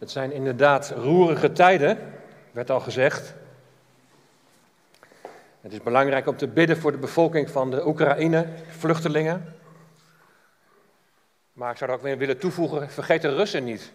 Het 0.00 0.10
zijn 0.10 0.32
inderdaad 0.32 0.90
roerige 0.90 1.52
tijden, 1.52 2.12
werd 2.52 2.70
al 2.70 2.80
gezegd. 2.80 3.34
Het 5.60 5.72
is 5.72 5.82
belangrijk 5.82 6.26
om 6.26 6.36
te 6.36 6.48
bidden 6.48 6.76
voor 6.76 6.92
de 6.92 6.98
bevolking 6.98 7.50
van 7.50 7.70
de 7.70 7.86
Oekraïne, 7.86 8.46
vluchtelingen. 8.68 9.54
Maar 11.52 11.70
ik 11.70 11.76
zou 11.76 11.90
er 11.90 11.96
ook 11.96 12.02
weer 12.02 12.18
willen 12.18 12.38
toevoegen, 12.38 12.90
vergeet 12.90 13.22
de 13.22 13.34
Russen 13.34 13.64
niet. 13.64 13.92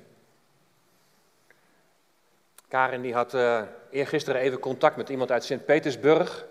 Karin 2.68 3.02
die 3.02 3.14
had 3.14 3.34
uh, 3.34 3.62
eergisteren 3.90 4.42
even 4.42 4.60
contact 4.60 4.96
met 4.96 5.10
iemand 5.10 5.32
uit 5.32 5.44
Sint-Petersburg. 5.44 6.46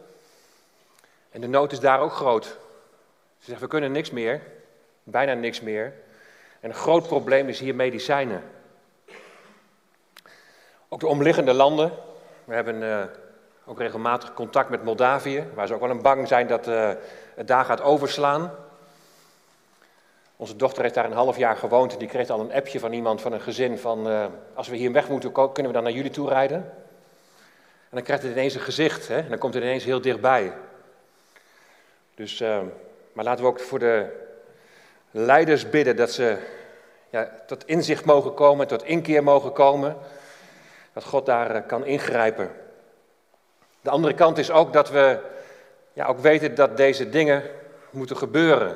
En 1.30 1.40
de 1.40 1.48
nood 1.48 1.72
is 1.72 1.80
daar 1.80 2.00
ook 2.00 2.12
groot. 2.12 2.44
Ze 3.38 3.50
zegt, 3.50 3.60
we 3.60 3.66
kunnen 3.66 3.92
niks 3.92 4.10
meer, 4.10 4.40
bijna 5.02 5.34
niks 5.34 5.60
meer. 5.60 5.92
En 6.60 6.68
een 6.68 6.76
groot 6.76 7.06
probleem 7.06 7.48
is 7.48 7.58
hier 7.60 7.74
medicijnen. 7.74 8.42
Ook 10.94 11.00
de 11.00 11.06
omliggende 11.06 11.54
landen. 11.54 11.92
We 12.44 12.54
hebben 12.54 12.82
uh, 12.82 13.02
ook 13.64 13.78
regelmatig 13.78 14.34
contact 14.34 14.68
met 14.68 14.84
Moldavië, 14.84 15.44
waar 15.54 15.66
ze 15.66 15.74
ook 15.74 15.80
wel 15.80 15.90
een 15.90 16.02
bang 16.02 16.28
zijn 16.28 16.46
dat 16.46 16.68
uh, 16.68 16.90
het 17.34 17.46
daar 17.46 17.64
gaat 17.64 17.82
overslaan. 17.82 18.54
Onze 20.36 20.56
dochter 20.56 20.82
heeft 20.82 20.94
daar 20.94 21.04
een 21.04 21.12
half 21.12 21.36
jaar 21.36 21.56
gewoond 21.56 21.92
en 21.92 21.98
die 21.98 22.08
kreeg 22.08 22.28
al 22.28 22.40
een 22.40 22.52
appje 22.52 22.80
van 22.80 22.92
iemand 22.92 23.20
van 23.20 23.32
een 23.32 23.40
gezin 23.40 23.78
van 23.78 24.08
uh, 24.08 24.26
als 24.54 24.68
we 24.68 24.76
hier 24.76 24.92
weg 24.92 25.08
moeten, 25.08 25.32
kunnen 25.32 25.66
we 25.66 25.72
dan 25.72 25.82
naar 25.82 25.92
jullie 25.92 26.10
toe 26.10 26.28
rijden? 26.28 26.56
En 26.56 27.90
dan 27.90 28.02
krijgt 28.02 28.22
het 28.22 28.32
ineens 28.32 28.54
een 28.54 28.60
gezicht 28.60 29.08
hè? 29.08 29.18
en 29.18 29.28
dan 29.28 29.38
komt 29.38 29.54
het 29.54 29.62
ineens 29.62 29.84
heel 29.84 30.00
dichtbij. 30.00 30.52
Dus, 32.14 32.40
maar 33.12 33.24
laten 33.24 33.44
we 33.44 33.50
ook 33.50 33.60
voor 33.60 33.78
de 33.78 34.06
leiders 35.10 35.70
bidden 35.70 35.96
dat 35.96 36.10
ze 36.10 36.36
ja, 37.10 37.30
tot 37.46 37.66
inzicht 37.66 38.04
mogen 38.04 38.34
komen, 38.34 38.66
tot 38.66 38.84
inkeer 38.84 39.22
mogen 39.22 39.52
komen, 39.52 39.96
dat 40.94 41.04
God 41.04 41.26
daar 41.26 41.56
uh, 41.56 41.66
kan 41.66 41.86
ingrijpen. 41.86 42.50
De 43.80 43.90
andere 43.90 44.14
kant 44.14 44.38
is 44.38 44.50
ook 44.50 44.72
dat 44.72 44.90
we 44.90 45.18
ja, 45.92 46.06
ook 46.06 46.18
weten 46.18 46.54
dat 46.54 46.76
deze 46.76 47.08
dingen 47.08 47.42
moeten 47.90 48.16
gebeuren. 48.16 48.70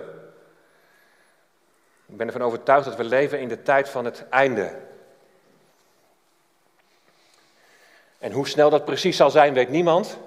Ik 2.06 2.16
ben 2.16 2.27
ervan 2.27 2.42
overtuigd 2.42 2.84
dat 2.84 2.96
we 2.96 3.05
leven 3.05 3.41
in 3.41 3.48
de 3.48 3.62
tijd 3.62 3.89
van 3.89 4.05
het 4.05 4.24
einde. 4.28 4.70
En 8.19 8.33
hoe 8.33 8.48
snel 8.48 8.70
dat 8.70 8.84
precies 8.84 9.16
zal 9.16 9.30
zijn, 9.30 9.55
weet 9.55 9.69
niemand. 9.69 10.19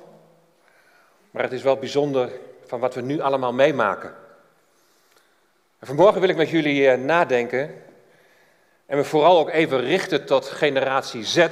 Maar 1.31 1.44
het 1.44 1.52
is 1.52 1.64
wel 1.64 1.78
bijzonder 1.78 2.31
van 2.66 2.80
wat 2.80 2.95
we 2.95 3.02
nu 3.02 3.19
allemaal 3.19 3.53
meemaken. 3.53 4.16
En 5.80 5.88
vanmorgen 5.88 6.22
wil 6.22 6.30
ik 6.30 6.36
met 6.36 6.50
jullie 6.50 6.89
eh, 6.89 7.00
nadenken 7.00 7.84
en 8.86 8.97
me 8.97 9.03
vooral 9.03 9.39
ook 9.39 9.50
even 9.50 9.81
richten 9.81 10.25
tot 10.25 10.45
generatie 10.45 11.23
Z. 11.23 11.47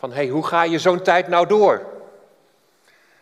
Van 0.00 0.12
hey, 0.12 0.28
hoe 0.28 0.46
ga 0.46 0.62
je 0.62 0.78
zo'n 0.78 1.02
tijd 1.02 1.28
nou 1.28 1.46
door? 1.46 1.86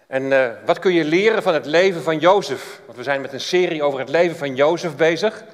En 0.06 0.22
uh, 0.22 0.50
wat 0.64 0.78
kun 0.78 0.92
je 0.92 1.04
leren 1.04 1.42
van 1.42 1.54
het 1.54 1.66
leven 1.66 2.02
van 2.02 2.18
Jozef? 2.18 2.80
Want 2.84 2.98
we 2.98 3.04
zijn 3.04 3.20
met 3.20 3.32
een 3.32 3.40
serie 3.40 3.82
over 3.82 3.98
het 3.98 4.08
leven 4.08 4.36
van 4.36 4.54
Jozef 4.54 4.96
bezig. 4.96 5.44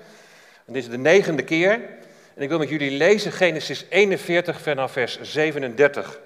En 0.67 0.73
dit 0.73 0.83
is 0.83 0.89
de 0.89 0.99
negende 0.99 1.43
keer. 1.43 1.73
En 2.35 2.43
ik 2.43 2.49
wil 2.49 2.59
met 2.59 2.69
jullie 2.69 2.91
lezen 2.91 3.33
Genesis 3.33 3.87
41 3.89 4.61
vanaf 4.61 4.93
vers 4.93 5.21
37. 5.21 6.19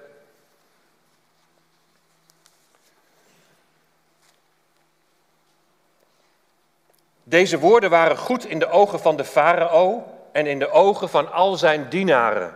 Deze 7.23 7.59
woorden 7.59 7.89
waren 7.89 8.17
goed 8.17 8.45
in 8.45 8.59
de 8.59 8.69
ogen 8.69 8.99
van 8.99 9.17
de 9.17 9.25
farao 9.25 10.03
en 10.31 10.47
in 10.47 10.59
de 10.59 10.71
ogen 10.71 11.09
van 11.09 11.31
al 11.31 11.55
zijn 11.55 11.89
dienaren. 11.89 12.53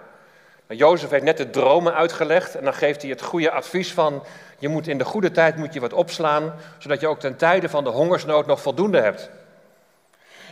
Jozef 0.75 1.09
heeft 1.09 1.23
net 1.23 1.37
de 1.37 1.49
dromen 1.49 1.93
uitgelegd 1.93 2.55
en 2.55 2.63
dan 2.63 2.73
geeft 2.73 3.01
hij 3.01 3.11
het 3.11 3.21
goede 3.21 3.51
advies 3.51 3.93
van 3.93 4.23
je 4.59 4.67
moet 4.67 4.87
in 4.87 4.97
de 4.97 5.05
goede 5.05 5.31
tijd 5.31 5.55
moet 5.55 5.73
je 5.73 5.79
wat 5.79 5.93
opslaan, 5.93 6.53
zodat 6.77 6.99
je 6.99 7.07
ook 7.07 7.19
ten 7.19 7.35
tijde 7.35 7.69
van 7.69 7.83
de 7.83 7.89
hongersnood 7.89 8.45
nog 8.45 8.61
voldoende 8.61 8.99
hebt. 8.99 9.29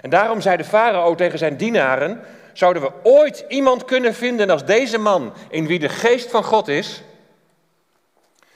En 0.02 0.10
daarom 0.10 0.42
zei 0.42 0.58
de 0.58 0.64
farao 0.64 1.16
tegen 1.16 1.38
zijn 1.38 1.58
dienaren, 1.58 2.22
zouden 2.54 2.82
we 2.82 2.92
ooit 3.04 3.46
iemand 3.48 3.86
kunnen 3.86 4.14
vinden 4.14 4.50
als 4.50 4.66
deze 4.66 4.98
man 4.98 5.34
in 5.50 5.68
wie 5.68 5.80
de 5.80 5.90
geest 5.90 6.30
van 6.30 6.44
God 6.44 6.68
is? 6.68 7.04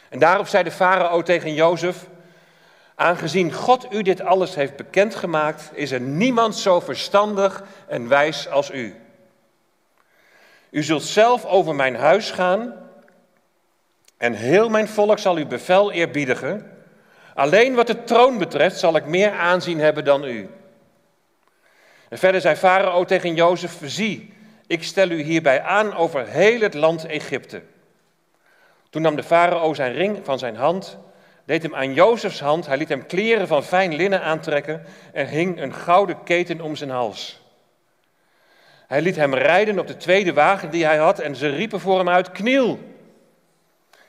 En 0.10 0.20
daarop 0.20 0.48
zei 0.48 0.64
de 0.64 0.72
farao 0.72 1.22
tegen 1.22 1.54
Jozef, 1.54 2.08
aangezien 2.96 3.54
God 3.54 3.88
u 3.94 4.02
dit 4.02 4.22
alles 4.22 4.56
heeft 4.56 4.76
bekendgemaakt, 4.76 5.70
is 5.74 5.92
er 5.92 6.02
niemand 6.02 6.56
zo 6.56 6.80
verstandig 6.80 7.64
en 7.88 8.08
wijs 8.08 8.50
als 8.50 8.72
u. 8.72 9.05
U 10.76 10.84
zult 10.84 11.04
zelf 11.04 11.46
over 11.46 11.76
mijn 11.76 11.96
huis 11.96 12.32
gaan 12.32 12.74
en 14.18 14.34
heel 14.34 14.70
mijn 14.70 14.88
volk 14.88 15.20
zal 15.20 15.36
uw 15.36 15.48
bevel 15.48 15.92
eerbiedigen. 15.92 16.72
Alleen 17.34 17.76
wat 17.76 17.88
de 17.88 18.04
troon 18.04 18.38
betreft 18.38 18.80
zal 18.80 18.96
ik 18.96 19.06
meer 19.06 19.32
aanzien 19.32 19.80
hebben 19.80 20.06
dan 20.06 20.24
u. 20.24 20.50
En 22.10 22.18
verder 22.18 22.42
zei 22.42 22.56
Farao 22.56 23.06
tegen 23.06 23.36
Jozef: 23.36 23.78
Zie, 23.84 24.34
ik 24.68 24.84
stel 24.84 25.10
u 25.10 25.22
hierbij 25.22 25.62
aan 25.62 25.96
over 25.96 26.28
heel 26.28 26.60
het 26.60 26.74
land 26.74 27.06
Egypte. 27.06 27.62
Toen 28.90 29.02
nam 29.02 29.16
de 29.16 29.24
farao 29.24 29.74
zijn 29.74 29.94
ring 29.94 30.20
van 30.24 30.40
zijn 30.40 30.56
hand, 30.56 30.98
deed 31.46 31.64
hem 31.64 31.76
aan 31.76 31.94
Jozefs 31.94 32.40
hand, 32.40 32.68
hij 32.68 32.78
liet 32.78 32.90
hem 32.90 33.06
kleren 33.06 33.48
van 33.48 33.64
fijn 33.64 33.96
linnen 33.96 34.22
aantrekken 34.22 34.86
en 35.14 35.28
hing 35.28 35.62
een 35.62 35.74
gouden 35.74 36.24
keten 36.24 36.62
om 36.62 36.76
zijn 36.76 36.90
hals. 36.90 37.45
Hij 38.88 39.02
liet 39.02 39.16
hem 39.16 39.34
rijden 39.34 39.80
op 39.80 39.88
de 39.88 39.98
tweede 39.98 40.34
wagen 40.34 40.70
die 40.70 40.86
hij 40.86 40.98
had 40.98 41.20
en 41.20 41.36
ze 41.36 41.50
riepen 41.50 41.80
voor 41.80 41.98
hem 41.98 42.10
uit: 42.10 42.32
Kniel! 42.32 42.80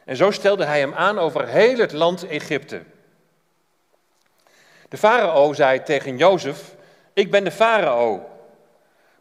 En 0.05 0.17
zo 0.17 0.31
stelde 0.31 0.65
hij 0.65 0.79
hem 0.79 0.95
aan 0.95 1.19
over 1.19 1.49
heel 1.49 1.79
het 1.79 1.93
land 1.93 2.27
Egypte. 2.27 2.83
De 4.89 4.97
farao 4.97 5.53
zei 5.53 5.83
tegen 5.83 6.17
Jozef: 6.17 6.75
Ik 7.13 7.31
ben 7.31 7.45
de 7.45 7.51
farao. 7.51 8.29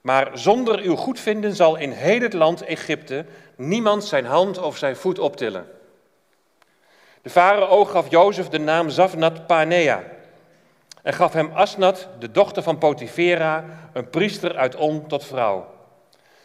Maar 0.01 0.29
zonder 0.33 0.79
uw 0.79 0.95
goedvinden 0.95 1.55
zal 1.55 1.75
in 1.75 1.91
heel 1.91 2.21
het 2.21 2.33
land 2.33 2.61
Egypte 2.61 3.25
niemand 3.55 4.03
zijn 4.03 4.25
hand 4.25 4.57
of 4.57 4.77
zijn 4.77 4.95
voet 4.95 5.19
optillen. 5.19 5.67
De 7.21 7.29
farao 7.29 7.85
gaf 7.85 8.09
Jozef 8.09 8.47
de 8.47 8.59
naam 8.59 8.89
Zafnat 8.89 9.47
Panea 9.47 10.03
en 11.05 11.13
gaf 11.13 11.33
hem 11.33 11.51
Asnat, 11.53 12.07
de 12.19 12.31
dochter 12.31 12.63
van 12.63 12.77
Potifera, 12.77 13.65
een 13.93 14.09
priester 14.09 14.55
uit 14.55 14.75
On, 14.75 15.07
tot 15.07 15.25
vrouw. 15.25 15.67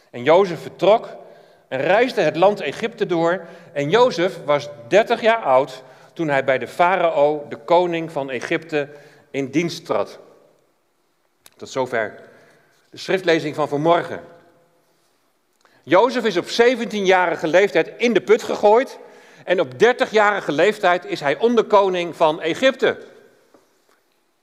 En 0.09 0.23
Jozef 0.23 0.61
vertrok 0.61 1.09
en 1.67 1.81
reisde 1.81 2.21
het 2.21 2.35
land 2.35 2.59
Egypte 2.59 3.05
door. 3.05 3.45
En 3.73 3.89
Jozef 3.89 4.43
was 4.45 4.69
30 4.87 5.21
jaar 5.21 5.43
oud 5.43 5.83
toen 6.13 6.27
hij 6.27 6.43
bij 6.43 6.57
de 6.57 6.67
farao, 6.67 7.45
de 7.49 7.55
koning 7.55 8.11
van 8.11 8.29
Egypte, 8.29 8.89
in 9.31 9.51
dienst 9.51 9.85
trad. 9.85 10.19
Tot 11.57 11.69
zover 11.69 12.19
de 12.89 12.97
schriftlezing 12.97 13.55
van 13.55 13.67
vanmorgen. 13.67 14.21
Jozef 15.83 16.23
is 16.23 16.37
op 16.37 16.45
17-jarige 16.45 17.47
leeftijd 17.47 17.91
in 17.97 18.13
de 18.13 18.21
put 18.21 18.43
gegooid. 18.43 18.99
En 19.45 19.59
op 19.59 19.73
30-jarige 19.73 20.51
leeftijd 20.51 21.05
is 21.05 21.19
hij 21.19 21.37
onderkoning 21.37 22.15
van 22.15 22.41
Egypte. 22.41 23.10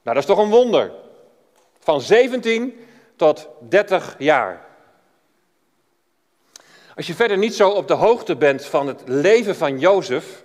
Nou, 0.08 0.20
dat 0.20 0.28
is 0.28 0.36
toch 0.36 0.44
een 0.44 0.52
wonder. 0.52 0.92
Van 1.78 2.00
17 2.00 2.86
tot 3.16 3.48
30 3.68 4.14
jaar. 4.18 4.66
Als 6.96 7.06
je 7.06 7.14
verder 7.14 7.38
niet 7.38 7.54
zo 7.54 7.70
op 7.70 7.88
de 7.88 7.94
hoogte 7.94 8.36
bent 8.36 8.66
van 8.66 8.86
het 8.86 9.02
leven 9.06 9.56
van 9.56 9.78
Jozef, 9.78 10.44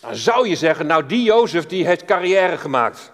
dan 0.00 0.16
zou 0.16 0.48
je 0.48 0.56
zeggen, 0.56 0.86
nou 0.86 1.06
die 1.06 1.22
Jozef 1.22 1.66
die 1.66 1.86
heeft 1.86 2.04
carrière 2.04 2.58
gemaakt. 2.58 3.12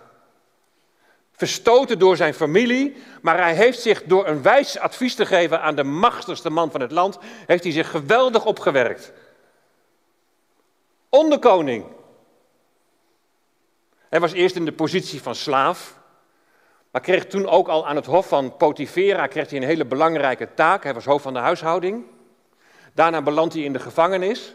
Verstoten 1.32 1.98
door 1.98 2.16
zijn 2.16 2.34
familie, 2.34 2.96
maar 3.22 3.38
hij 3.38 3.54
heeft 3.54 3.80
zich 3.80 4.02
door 4.02 4.26
een 4.26 4.42
wijs 4.42 4.78
advies 4.78 5.14
te 5.14 5.26
geven 5.26 5.60
aan 5.60 5.74
de 5.74 5.84
machtigste 5.84 6.50
man 6.50 6.70
van 6.70 6.80
het 6.80 6.92
land, 6.92 7.18
heeft 7.46 7.62
hij 7.62 7.72
zich 7.72 7.90
geweldig 7.90 8.44
opgewerkt. 8.44 9.12
Onderkoning. 11.08 11.84
Hij 14.14 14.22
was 14.22 14.32
eerst 14.32 14.56
in 14.56 14.64
de 14.64 14.72
positie 14.72 15.22
van 15.22 15.34
slaaf, 15.34 15.98
maar 16.90 17.00
kreeg 17.00 17.26
toen 17.26 17.48
ook 17.48 17.68
al 17.68 17.86
aan 17.86 17.96
het 17.96 18.06
hof 18.06 18.28
van 18.28 18.56
Potifera 18.56 19.26
kreeg 19.26 19.50
hij 19.50 19.58
een 19.58 19.64
hele 19.66 19.84
belangrijke 19.84 20.48
taak. 20.54 20.82
Hij 20.82 20.94
was 20.94 21.04
hoofd 21.04 21.22
van 21.22 21.32
de 21.32 21.38
huishouding. 21.38 22.04
Daarna 22.92 23.22
belandt 23.22 23.54
hij 23.54 23.62
in 23.62 23.72
de 23.72 23.78
gevangenis, 23.78 24.54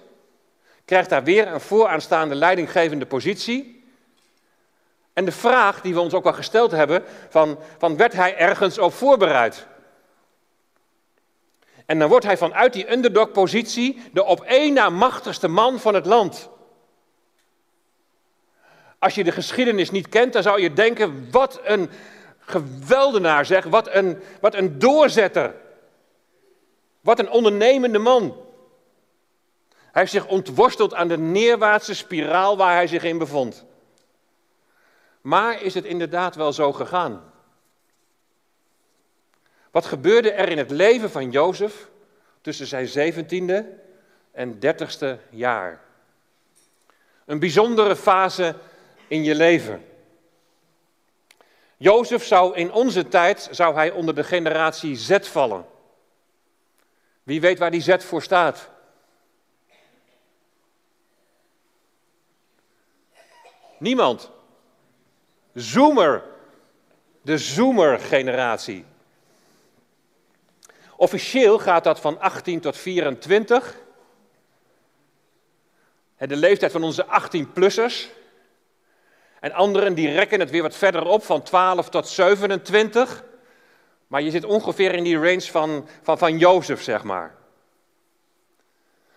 krijgt 0.85 1.09
daar 1.09 1.23
weer 1.23 1.47
een 1.47 1.61
vooraanstaande 1.61 2.35
leidinggevende 2.35 3.05
positie. 3.05 3.83
En 5.13 5.25
de 5.25 5.31
vraag 5.31 5.81
die 5.81 5.93
we 5.93 5.99
ons 5.99 6.13
ook 6.13 6.25
al 6.25 6.33
gesteld 6.33 6.71
hebben, 6.71 7.03
van, 7.29 7.59
van 7.77 7.97
werd 7.97 8.13
hij 8.13 8.37
ergens 8.37 8.77
op 8.77 8.93
voorbereid? 8.93 9.67
En 11.85 11.99
dan 11.99 12.09
wordt 12.09 12.25
hij 12.25 12.37
vanuit 12.37 12.73
die 12.73 12.91
underdog-positie 12.91 14.01
de 14.13 14.23
op 14.23 14.41
één 14.41 14.73
na 14.73 14.89
machtigste 14.89 15.47
man 15.47 15.79
van 15.79 15.93
het 15.93 16.05
land. 16.05 16.49
Als 18.99 19.15
je 19.15 19.23
de 19.23 19.31
geschiedenis 19.31 19.91
niet 19.91 20.09
kent, 20.09 20.33
dan 20.33 20.43
zou 20.43 20.61
je 20.61 20.73
denken, 20.73 21.31
wat 21.31 21.59
een 21.63 21.89
geweldenaar 22.39 23.45
zeg, 23.45 23.63
wat 23.63 23.93
een, 23.93 24.21
wat 24.41 24.55
een 24.55 24.79
doorzetter. 24.79 25.55
Wat 27.01 27.19
een 27.19 27.29
ondernemende 27.29 27.99
man. 27.99 28.47
Hij 29.69 30.01
heeft 30.01 30.11
zich 30.11 30.27
ontworsteld 30.27 30.93
aan 30.93 31.07
de 31.07 31.17
neerwaartse 31.17 31.95
spiraal 31.95 32.57
waar 32.57 32.73
hij 32.73 32.87
zich 32.87 33.03
in 33.03 33.17
bevond. 33.17 33.65
Maar 35.21 35.61
is 35.61 35.73
het 35.73 35.85
inderdaad 35.85 36.35
wel 36.35 36.53
zo 36.53 36.73
gegaan? 36.73 37.31
Wat 39.71 39.85
gebeurde 39.85 40.31
er 40.31 40.49
in 40.49 40.57
het 40.57 40.71
leven 40.71 41.11
van 41.11 41.31
Jozef 41.31 41.89
tussen 42.41 42.67
zijn 42.67 42.87
zeventiende 42.87 43.77
en 44.31 44.59
dertigste 44.59 45.19
jaar? 45.29 45.81
Een 47.25 47.39
bijzondere 47.39 47.95
fase 47.95 48.55
in 49.09 49.23
je 49.23 49.35
leven. 49.35 49.85
Jozef 51.77 52.25
zou 52.25 52.55
in 52.55 52.71
onze 52.71 53.07
tijd 53.07 53.47
zou 53.51 53.75
hij 53.75 53.91
onder 53.91 54.15
de 54.15 54.23
generatie 54.23 54.95
Z 54.95 55.17
vallen. 55.21 55.65
Wie 57.23 57.41
weet 57.41 57.59
waar 57.59 57.71
die 57.71 57.81
Z 57.81 57.95
voor 57.97 58.21
staat? 58.21 58.69
Niemand. 63.77 64.31
Zoomer. 65.53 66.23
De 67.21 67.37
Zoomer-generatie. 67.37 68.85
Officieel 70.95 71.59
gaat 71.59 71.83
dat 71.83 71.99
van 71.99 72.19
18 72.19 72.59
tot 72.59 72.77
24. 72.77 73.77
De 76.17 76.35
leeftijd 76.35 76.71
van 76.71 76.83
onze 76.83 77.05
18-plussers. 77.05 78.18
En 79.39 79.51
anderen 79.51 79.93
die 79.93 80.11
rekken 80.11 80.39
het 80.39 80.49
weer 80.49 80.61
wat 80.61 80.75
verder 80.75 81.05
op, 81.05 81.23
van 81.23 81.41
12 81.41 81.89
tot 81.89 82.07
27. 82.07 83.23
Maar 84.07 84.21
je 84.21 84.31
zit 84.31 84.45
ongeveer 84.45 84.93
in 84.93 85.03
die 85.03 85.17
range 85.17 85.41
van, 85.41 85.87
van, 86.01 86.17
van 86.17 86.37
Jozef, 86.37 86.81
zeg 86.81 87.03
maar. 87.03 87.35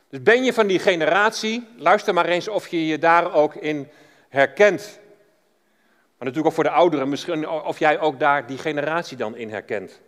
Dus 0.09 0.23
ben 0.23 0.45
je 0.45 0.53
van 0.53 0.67
die 0.67 0.79
generatie, 0.79 1.69
luister 1.77 2.15
maar 2.15 2.27
eens 2.27 2.49
of 2.49 2.69
je 2.69 2.87
je 2.87 2.99
daar 2.99 3.35
ook 3.35 3.55
in 3.55 3.89
herkent. 4.29 5.01
Maar 6.17 6.31
natuurlijk 6.31 6.47
ook 6.47 6.53
voor 6.53 6.65
de 6.65 6.71
ouderen, 6.71 7.09
misschien 7.09 7.49
of 7.49 7.79
jij 7.79 8.01
ook 8.01 8.19
daar 8.19 8.47
die 8.47 8.59
generatie 8.59 9.17
dan 9.17 9.37
in 9.37 9.51
herkent. 9.51 10.01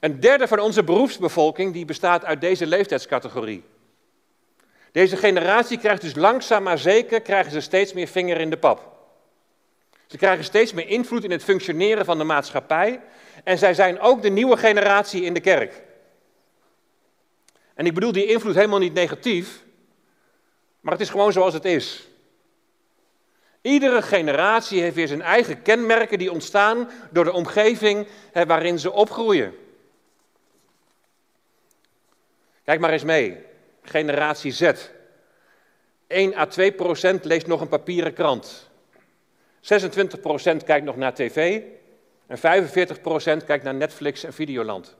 Een 0.00 0.20
derde 0.20 0.48
van 0.48 0.58
onze 0.58 0.84
beroepsbevolking 0.84 1.72
die 1.72 1.84
bestaat 1.84 2.24
uit 2.24 2.40
deze 2.40 2.66
leeftijdscategorie. 2.66 3.64
Deze 4.92 5.16
generatie 5.16 5.78
krijgt 5.78 6.00
dus 6.00 6.14
langzaam 6.14 6.62
maar 6.62 6.78
zeker 6.78 7.20
krijgen 7.20 7.52
ze 7.52 7.60
steeds 7.60 7.92
meer 7.92 8.08
vinger 8.08 8.40
in 8.40 8.50
de 8.50 8.56
pap. 8.56 8.98
Ze 10.06 10.16
krijgen 10.16 10.44
steeds 10.44 10.72
meer 10.72 10.88
invloed 10.88 11.24
in 11.24 11.30
het 11.30 11.44
functioneren 11.44 12.04
van 12.04 12.18
de 12.18 12.24
maatschappij 12.24 13.00
en 13.44 13.58
zij 13.58 13.74
zijn 13.74 14.00
ook 14.00 14.22
de 14.22 14.30
nieuwe 14.30 14.56
generatie 14.56 15.22
in 15.22 15.34
de 15.34 15.40
kerk. 15.40 15.82
En 17.74 17.86
ik 17.86 17.94
bedoel 17.94 18.12
die 18.12 18.26
invloed 18.26 18.54
helemaal 18.54 18.78
niet 18.78 18.94
negatief, 18.94 19.64
maar 20.80 20.92
het 20.92 21.02
is 21.02 21.10
gewoon 21.10 21.32
zoals 21.32 21.54
het 21.54 21.64
is. 21.64 22.08
Iedere 23.62 24.02
generatie 24.02 24.80
heeft 24.80 24.94
weer 24.94 25.08
zijn 25.08 25.22
eigen 25.22 25.62
kenmerken 25.62 26.18
die 26.18 26.32
ontstaan 26.32 26.90
door 27.10 27.24
de 27.24 27.32
omgeving 27.32 28.06
waarin 28.32 28.78
ze 28.78 28.92
opgroeien. 28.92 29.54
Kijk 32.64 32.80
maar 32.80 32.92
eens 32.92 33.04
mee. 33.04 33.48
Generatie 33.90 34.52
Z. 34.52 34.72
1 36.06 36.34
à 36.34 36.46
2 36.46 36.72
procent 36.72 37.24
leest 37.24 37.46
nog 37.46 37.60
een 37.60 37.68
papieren 37.68 38.12
krant. 38.12 38.68
26 39.60 40.20
procent 40.20 40.64
kijkt 40.64 40.86
nog 40.86 40.96
naar 40.96 41.14
tv. 41.14 41.62
En 42.26 42.38
45 42.38 43.00
procent 43.00 43.44
kijkt 43.44 43.64
naar 43.64 43.74
Netflix 43.74 44.24
en 44.24 44.32
Videoland. 44.32 44.96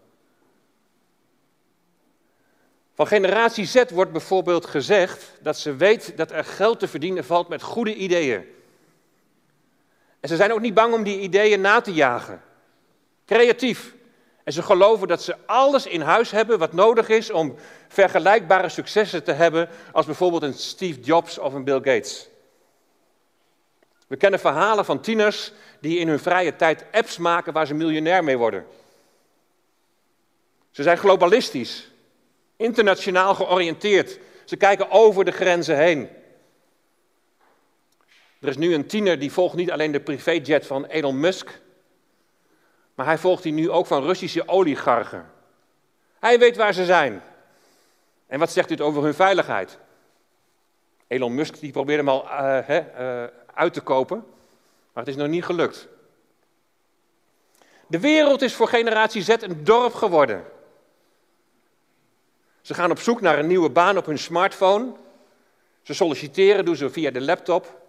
Van 2.94 3.06
generatie 3.06 3.66
Z 3.66 3.84
wordt 3.90 4.12
bijvoorbeeld 4.12 4.66
gezegd 4.66 5.32
dat 5.40 5.58
ze 5.58 5.76
weet 5.76 6.16
dat 6.16 6.31
er 6.31 6.44
geld 6.44 6.78
te 6.78 6.88
verdienen 6.88 7.25
valt 7.25 7.48
met 7.48 7.62
goede 7.62 7.94
ideeën. 7.94 8.44
En 10.20 10.28
ze 10.28 10.37
zijn 10.37 10.52
ook 10.52 10.60
niet 10.60 10.75
bang 10.75 10.94
om 10.94 11.02
die 11.02 11.20
ideeën 11.20 11.60
na 11.60 11.81
te 11.81 11.92
jagen. 11.92 12.42
Creatief. 13.26 13.94
En 14.50 14.56
ze 14.56 14.62
geloven 14.62 15.08
dat 15.08 15.23
ze 15.23 15.37
alles 15.47 15.87
in 15.87 16.00
huis 16.00 16.31
hebben 16.31 16.58
wat 16.58 16.73
nodig 16.73 17.08
is 17.08 17.31
om 17.31 17.55
vergelijkbare 17.88 18.69
successen 18.69 19.25
te 19.25 19.32
hebben 19.32 19.69
als 19.93 20.06
bijvoorbeeld 20.06 20.43
een 20.43 20.55
Steve 20.55 21.00
Jobs 21.00 21.38
of 21.38 21.52
een 21.52 21.64
Bill 21.64 21.76
Gates. 21.76 22.29
We 24.06 24.17
kennen 24.17 24.41
verhalen 24.41 24.85
van 24.85 25.00
tieners 25.00 25.52
die 25.81 25.99
in 25.99 26.08
hun 26.08 26.19
vrije 26.19 26.56
tijd 26.56 26.85
apps 26.93 27.19
maken 27.19 27.52
waar 27.52 27.67
ze 27.67 27.75
miljonair 27.75 28.25
mee 28.25 28.38
worden. 28.38 28.67
Ze 30.70 30.82
zijn 30.82 30.99
globalistisch, 30.99 31.91
internationaal 32.56 33.35
georiënteerd. 33.35 34.19
Ze 34.44 34.56
kijken 34.56 34.91
over 34.91 35.25
de 35.25 35.32
grenzen 35.32 35.76
heen. 35.76 36.08
Er 38.41 38.49
is 38.49 38.56
nu 38.56 38.75
een 38.75 38.87
tiener 38.87 39.19
die 39.19 39.32
volgt 39.32 39.55
niet 39.55 39.70
alleen 39.70 39.93
de 39.93 40.00
privéjet 40.00 40.67
van 40.67 40.85
Elon 40.85 41.20
Musk, 41.20 41.61
maar 43.00 43.08
hij 43.08 43.19
volgt 43.19 43.43
die 43.43 43.52
nu 43.52 43.70
ook 43.70 43.87
van 43.87 44.02
Russische 44.02 44.49
oligarchen. 44.49 45.31
Hij 46.19 46.38
weet 46.38 46.56
waar 46.56 46.73
ze 46.73 46.85
zijn. 46.85 47.23
En 48.26 48.38
wat 48.38 48.50
zegt 48.50 48.69
dit 48.69 48.81
over 48.81 49.02
hun 49.02 49.14
veiligheid? 49.14 49.79
Elon 51.06 51.35
Musk 51.35 51.61
die 51.61 51.73
probeerde 51.73 52.02
hem 52.02 52.12
al 52.12 52.25
uh, 52.25 52.69
uh, 52.69 53.25
uit 53.55 53.73
te 53.73 53.81
kopen, 53.81 54.17
maar 54.93 55.05
het 55.05 55.12
is 55.14 55.17
nog 55.17 55.29
niet 55.29 55.44
gelukt. 55.44 55.88
De 57.87 58.00
wereld 58.00 58.43
is 58.43 58.55
voor 58.55 58.69
generatie 58.69 59.23
Z 59.23 59.29
een 59.29 59.64
dorp 59.64 59.94
geworden. 59.94 60.44
Ze 62.61 62.75
gaan 62.75 62.91
op 62.91 62.99
zoek 62.99 63.20
naar 63.20 63.38
een 63.38 63.47
nieuwe 63.47 63.70
baan 63.70 63.97
op 63.97 64.06
hun 64.06 64.19
smartphone. 64.19 64.93
Ze 65.82 65.94
solliciteren, 65.94 66.64
doen 66.64 66.76
ze 66.76 66.91
via 66.91 67.11
de 67.11 67.20
laptop. 67.20 67.82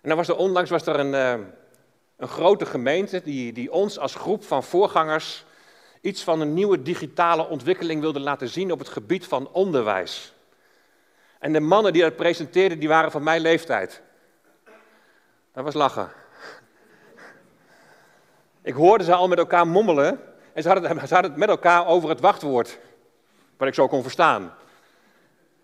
En 0.00 0.08
dan 0.08 0.16
was 0.16 0.28
er 0.28 0.36
onlangs 0.36 0.70
was 0.70 0.86
er 0.86 0.98
een, 0.98 1.40
uh, 1.40 1.46
een 2.18 2.28
grote 2.28 2.66
gemeente 2.66 3.22
die, 3.24 3.52
die 3.52 3.72
ons 3.72 3.98
als 3.98 4.14
groep 4.14 4.44
van 4.44 4.62
voorgangers 4.62 5.44
iets 6.00 6.22
van 6.24 6.40
een 6.40 6.54
nieuwe 6.54 6.82
digitale 6.82 7.48
ontwikkeling 7.48 8.00
wilde 8.00 8.20
laten 8.20 8.48
zien 8.48 8.72
op 8.72 8.78
het 8.78 8.88
gebied 8.88 9.26
van 9.26 9.48
onderwijs. 9.52 10.32
En 11.38 11.52
de 11.52 11.60
mannen 11.60 11.92
die 11.92 12.02
dat 12.02 12.16
presenteerden, 12.16 12.78
die 12.78 12.88
waren 12.88 13.10
van 13.10 13.22
mijn 13.22 13.40
leeftijd. 13.40 14.02
Dat 15.52 15.64
was 15.64 15.74
lachen. 15.74 16.10
Ik 18.62 18.74
hoorde 18.74 19.04
ze 19.04 19.14
al 19.14 19.28
met 19.28 19.38
elkaar 19.38 19.66
mommelen 19.66 20.20
en 20.52 20.62
ze 20.62 20.68
hadden, 20.68 21.08
ze 21.08 21.14
hadden 21.14 21.30
het 21.30 21.40
met 21.40 21.48
elkaar 21.48 21.86
over 21.86 22.08
het 22.08 22.20
wachtwoord, 22.20 22.78
wat 23.56 23.68
ik 23.68 23.74
zo 23.74 23.88
kon 23.88 24.02
verstaan. 24.02 24.54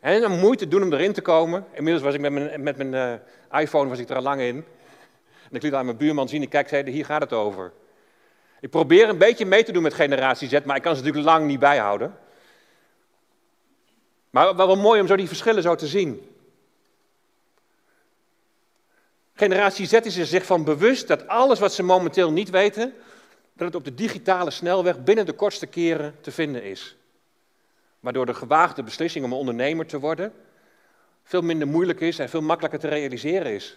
En 0.00 0.20
dan 0.20 0.38
moeite 0.38 0.68
doen 0.68 0.82
om 0.82 0.92
erin 0.92 1.12
te 1.12 1.22
komen. 1.22 1.66
Inmiddels 1.72 2.04
was 2.04 2.14
ik 2.14 2.20
met 2.20 2.32
mijn, 2.32 2.62
met 2.62 2.76
mijn 2.76 3.22
uh, 3.52 3.60
iPhone 3.60 3.88
was 3.88 3.98
ik 3.98 4.08
er 4.08 4.16
al 4.16 4.22
lang 4.22 4.40
in. 4.40 4.64
En 5.54 5.60
ik 5.60 5.66
liet 5.66 5.74
aan 5.74 5.84
mijn 5.84 5.96
buurman 5.96 6.28
zien, 6.28 6.40
die 6.40 6.48
kijkt, 6.48 6.68
zei, 6.68 6.90
hier 6.90 7.04
gaat 7.04 7.20
het 7.20 7.32
over. 7.32 7.72
Ik 8.60 8.70
probeer 8.70 9.08
een 9.08 9.18
beetje 9.18 9.46
mee 9.46 9.64
te 9.64 9.72
doen 9.72 9.82
met 9.82 9.94
generatie 9.94 10.48
Z, 10.48 10.60
maar 10.64 10.76
ik 10.76 10.82
kan 10.82 10.96
ze 10.96 11.02
natuurlijk 11.02 11.28
lang 11.28 11.46
niet 11.46 11.58
bijhouden. 11.58 12.18
Maar 14.30 14.56
wel 14.56 14.76
mooi 14.76 15.00
om 15.00 15.06
zo 15.06 15.16
die 15.16 15.26
verschillen 15.26 15.62
zo 15.62 15.74
te 15.74 15.86
zien. 15.86 16.28
Generatie 19.34 19.86
Z 19.86 19.92
is 19.92 20.16
er 20.16 20.26
zich 20.26 20.46
van 20.46 20.64
bewust 20.64 21.08
dat 21.08 21.28
alles 21.28 21.58
wat 21.58 21.72
ze 21.72 21.82
momenteel 21.82 22.32
niet 22.32 22.50
weten, 22.50 22.94
dat 23.52 23.66
het 23.66 23.76
op 23.76 23.84
de 23.84 23.94
digitale 23.94 24.50
snelweg 24.50 25.02
binnen 25.02 25.26
de 25.26 25.32
kortste 25.32 25.66
keren 25.66 26.16
te 26.20 26.30
vinden 26.30 26.62
is. 26.62 26.96
Waardoor 28.00 28.26
de 28.26 28.34
gewaagde 28.34 28.82
beslissing 28.82 29.24
om 29.24 29.32
een 29.32 29.38
ondernemer 29.38 29.86
te 29.86 29.98
worden 29.98 30.32
veel 31.24 31.42
minder 31.42 31.68
moeilijk 31.68 32.00
is 32.00 32.18
en 32.18 32.28
veel 32.28 32.42
makkelijker 32.42 32.80
te 32.80 32.88
realiseren 32.88 33.52
is. 33.52 33.76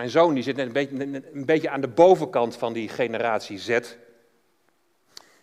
Mijn 0.00 0.12
zoon 0.12 0.34
die 0.34 0.42
zit 0.42 0.56
net 0.56 0.66
een 0.66 0.72
beetje, 0.72 1.22
een 1.32 1.44
beetje 1.44 1.70
aan 1.70 1.80
de 1.80 1.88
bovenkant 1.88 2.56
van 2.56 2.72
die 2.72 2.88
generatie 2.88 3.58
Z. 3.58 3.80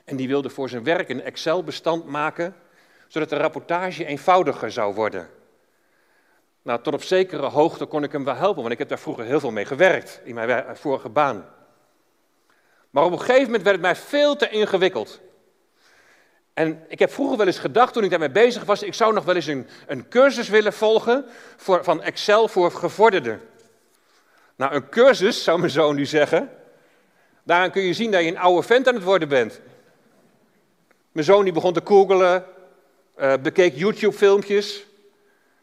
En 0.05 0.15
die 0.15 0.27
wilde 0.27 0.49
voor 0.49 0.69
zijn 0.69 0.83
werk 0.83 1.09
een 1.09 1.21
Excel-bestand 1.21 2.05
maken, 2.05 2.55
zodat 3.07 3.29
de 3.29 3.37
rapportage 3.37 4.05
eenvoudiger 4.05 4.71
zou 4.71 4.93
worden. 4.93 5.29
Nou, 6.61 6.81
tot 6.81 6.93
op 6.93 7.03
zekere 7.03 7.45
hoogte 7.45 7.85
kon 7.85 8.03
ik 8.03 8.11
hem 8.11 8.23
wel 8.23 8.35
helpen, 8.35 8.61
want 8.61 8.73
ik 8.73 8.79
heb 8.79 8.89
daar 8.89 8.99
vroeger 8.99 9.25
heel 9.25 9.39
veel 9.39 9.51
mee 9.51 9.65
gewerkt 9.65 10.21
in 10.23 10.35
mijn 10.35 10.77
vorige 10.77 11.09
baan. 11.09 11.45
Maar 12.89 13.03
op 13.03 13.11
een 13.11 13.19
gegeven 13.19 13.43
moment 13.43 13.63
werd 13.63 13.75
het 13.75 13.85
mij 13.85 13.95
veel 13.95 14.35
te 14.35 14.49
ingewikkeld. 14.49 15.21
En 16.53 16.85
ik 16.87 16.99
heb 16.99 17.11
vroeger 17.11 17.37
wel 17.37 17.47
eens 17.47 17.59
gedacht, 17.59 17.93
toen 17.93 18.03
ik 18.03 18.09
daarmee 18.09 18.31
bezig 18.31 18.63
was, 18.63 18.83
ik 18.83 18.93
zou 18.93 19.13
nog 19.13 19.25
wel 19.25 19.35
eens 19.35 19.47
een, 19.47 19.67
een 19.87 20.07
cursus 20.07 20.49
willen 20.49 20.73
volgen 20.73 21.25
voor, 21.55 21.83
van 21.83 22.01
Excel 22.01 22.47
voor 22.47 22.71
gevorderden. 22.71 23.41
Nou, 24.57 24.73
een 24.73 24.89
cursus, 24.89 25.43
zou 25.43 25.59
mijn 25.59 25.71
zoon 25.71 25.95
nu 25.95 26.05
zeggen, 26.05 26.49
daaraan 27.43 27.71
kun 27.71 27.81
je 27.81 27.93
zien 27.93 28.11
dat 28.11 28.21
je 28.21 28.27
een 28.27 28.37
oude 28.37 28.67
vent 28.67 28.87
aan 28.87 28.93
het 28.93 29.03
worden 29.03 29.27
bent. 29.27 29.61
Mijn 31.11 31.25
zoon 31.25 31.43
die 31.43 31.53
begon 31.53 31.73
te 31.73 31.81
googelen, 31.83 32.45
uh, 33.17 33.33
bekeek 33.41 33.75
YouTube-filmpjes. 33.75 34.85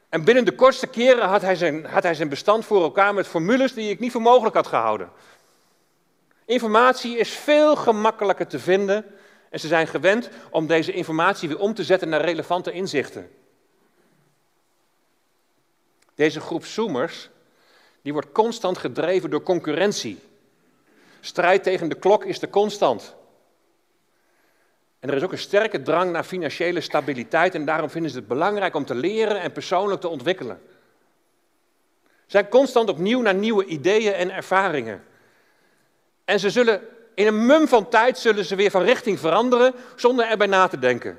En 0.08 0.24
binnen 0.24 0.44
de 0.44 0.54
kortste 0.54 0.86
keren 0.86 1.28
had 1.28 1.42
hij, 1.42 1.56
zijn, 1.56 1.84
had 1.84 2.02
hij 2.02 2.14
zijn 2.14 2.28
bestand 2.28 2.64
voor 2.64 2.82
elkaar 2.82 3.14
met 3.14 3.26
formules 3.26 3.74
die 3.74 3.90
ik 3.90 4.00
niet 4.00 4.12
voor 4.12 4.22
mogelijk 4.22 4.54
had 4.54 4.66
gehouden. 4.66 5.10
Informatie 6.44 7.16
is 7.16 7.30
veel 7.30 7.76
gemakkelijker 7.76 8.46
te 8.46 8.58
vinden 8.58 9.04
en 9.50 9.60
ze 9.60 9.68
zijn 9.68 9.86
gewend 9.86 10.28
om 10.50 10.66
deze 10.66 10.92
informatie 10.92 11.48
weer 11.48 11.58
om 11.58 11.74
te 11.74 11.84
zetten 11.84 12.08
naar 12.08 12.20
relevante 12.20 12.72
inzichten. 12.72 13.30
Deze 16.14 16.40
groep 16.40 16.64
zoomers 16.64 17.30
die 18.04 18.12
wordt 18.12 18.32
constant 18.32 18.78
gedreven 18.78 19.30
door 19.30 19.42
concurrentie. 19.42 20.18
Strijd 21.20 21.62
tegen 21.62 21.88
de 21.88 21.94
klok 21.94 22.24
is 22.24 22.38
de 22.38 22.50
constant. 22.50 23.14
En 25.00 25.08
er 25.08 25.16
is 25.16 25.22
ook 25.22 25.32
een 25.32 25.38
sterke 25.38 25.82
drang 25.82 26.12
naar 26.12 26.24
financiële 26.24 26.80
stabiliteit 26.80 27.54
en 27.54 27.64
daarom 27.64 27.90
vinden 27.90 28.10
ze 28.10 28.16
het 28.16 28.28
belangrijk 28.28 28.74
om 28.74 28.84
te 28.84 28.94
leren 28.94 29.40
en 29.40 29.52
persoonlijk 29.52 30.00
te 30.00 30.08
ontwikkelen. 30.08 30.60
Ze 32.02 32.10
zijn 32.26 32.48
constant 32.48 32.88
opnieuw 32.88 33.20
naar 33.20 33.34
nieuwe 33.34 33.64
ideeën 33.64 34.12
en 34.12 34.30
ervaringen. 34.30 35.04
En 36.24 36.40
ze 36.40 36.50
zullen 36.50 36.82
in 37.14 37.26
een 37.26 37.46
mum 37.46 37.68
van 37.68 37.88
tijd 37.88 38.18
zullen 38.18 38.44
ze 38.44 38.54
weer 38.54 38.70
van 38.70 38.82
richting 38.82 39.18
veranderen 39.18 39.74
zonder 39.96 40.26
erbij 40.26 40.46
na 40.46 40.68
te 40.68 40.78
denken. 40.78 41.18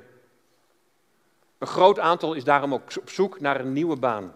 Een 1.58 1.66
groot 1.66 1.98
aantal 1.98 2.34
is 2.34 2.44
daarom 2.44 2.74
ook 2.74 2.96
op 3.00 3.10
zoek 3.10 3.40
naar 3.40 3.60
een 3.60 3.72
nieuwe 3.72 3.96
baan. 3.96 4.34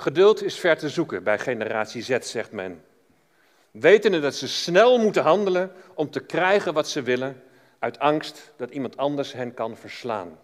Geduld 0.00 0.42
is 0.42 0.58
ver 0.58 0.78
te 0.78 0.88
zoeken 0.88 1.22
bij 1.22 1.38
generatie 1.38 2.02
Z, 2.02 2.18
zegt 2.20 2.52
men. 2.52 2.84
Wetende 3.70 4.20
dat 4.20 4.34
ze 4.34 4.48
snel 4.48 4.98
moeten 4.98 5.22
handelen 5.22 5.72
om 5.94 6.10
te 6.10 6.20
krijgen 6.20 6.74
wat 6.74 6.88
ze 6.88 7.02
willen, 7.02 7.42
uit 7.78 7.98
angst 7.98 8.52
dat 8.56 8.70
iemand 8.70 8.96
anders 8.96 9.32
hen 9.32 9.54
kan 9.54 9.76
verslaan. 9.76 10.38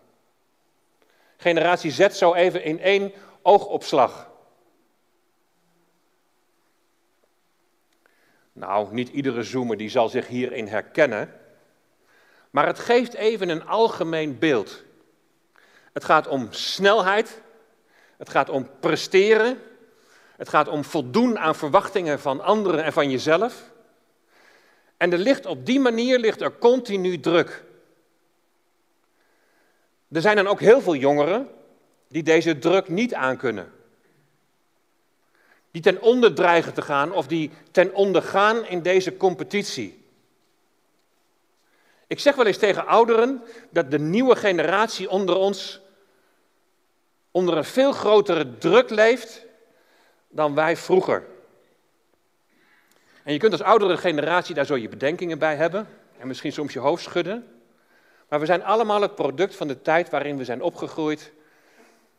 Generatie 1.37 1.91
Z 1.91 2.09
zo 2.09 2.35
even 2.35 2.63
in 2.65 2.81
één 2.81 3.13
oogopslag. 3.43 4.31
Nou, 8.53 8.95
niet 8.95 9.09
iedere 9.09 9.43
zoomer 9.43 9.77
die 9.77 9.91
zal 9.91 10.09
zich 10.09 10.27
hierin 10.27 10.69
herkennen, 10.69 11.41
maar 12.51 12.67
het 12.67 12.79
geeft 12.79 13.15
even 13.15 13.49
een 13.49 13.67
algemeen 13.67 14.39
beeld. 14.39 14.83
Het 15.93 16.05
gaat 16.05 16.27
om 16.27 16.49
snelheid, 16.51 17.43
het 18.16 18.28
gaat 18.28 18.49
om 18.49 18.68
presteren. 18.80 19.59
Het 20.37 20.49
gaat 20.49 20.68
om 20.68 20.85
voldoen 20.85 21.38
aan 21.38 21.54
verwachtingen 21.54 22.21
van 22.21 22.40
anderen 22.40 22.85
en 22.85 22.92
van 22.92 23.11
jezelf. 23.11 23.73
En 24.97 25.12
er 25.12 25.18
ligt 25.18 25.47
op 25.47 25.66
die 25.66 25.80
manier 25.80 26.18
ligt 26.18 26.40
er 26.40 26.59
continu 26.59 27.21
druk. 27.21 27.64
Er 30.12 30.21
zijn 30.21 30.37
dan 30.37 30.47
ook 30.47 30.61
heel 30.61 30.80
veel 30.80 30.94
jongeren 30.94 31.49
die 32.09 32.23
deze 32.23 32.59
druk 32.59 32.88
niet 32.88 33.14
aankunnen. 33.14 33.73
Die 35.71 35.83
ten 35.83 36.00
onder 36.00 36.35
dreigen 36.35 36.75
te 36.75 36.83
gaan 36.83 37.12
of 37.12 37.26
die 37.26 37.50
ten 37.71 37.94
onder 37.94 38.23
gaan 38.23 38.66
in 38.66 38.83
deze 38.83 39.16
competitie. 39.16 40.04
Ik 42.06 42.21
zeg 42.21 42.35
wel 42.35 42.47
eens 42.47 42.59
tegen 42.59 42.87
ouderen 42.87 43.42
dat 43.71 43.90
de 43.90 43.99
nieuwe 43.99 44.37
generatie 44.37 45.11
onder 45.11 45.37
ons 45.37 45.80
onder 47.35 47.57
een 47.57 47.64
veel 47.64 47.93
grotere 47.93 48.59
druk 48.59 48.91
leeft 48.91 49.45
dan 50.29 50.55
wij 50.55 50.76
vroeger. 50.76 51.26
En 53.23 53.33
je 53.33 53.38
kunt 53.38 53.53
als 53.53 53.62
oudere 53.62 53.97
generatie 53.97 54.55
daar 54.55 54.67
zo 54.67 54.76
je 54.76 54.88
bedenkingen 54.88 55.38
bij 55.38 55.57
hebben 55.57 55.88
en 56.19 56.26
misschien 56.26 56.53
soms 56.53 56.73
je 56.73 56.79
hoofd 56.79 57.03
schudden. 57.03 57.61
Maar 58.29 58.41
we 58.41 58.47
zijn 58.47 58.64
allemaal 58.64 59.00
het 59.00 59.14
product 59.14 59.57
van 59.57 59.69
de 59.69 59.83
tijd 59.83 60.11
waarin 60.11 60.37
we 60.37 60.45
zijn 60.45 60.62
opgegroeid 60.62 61.33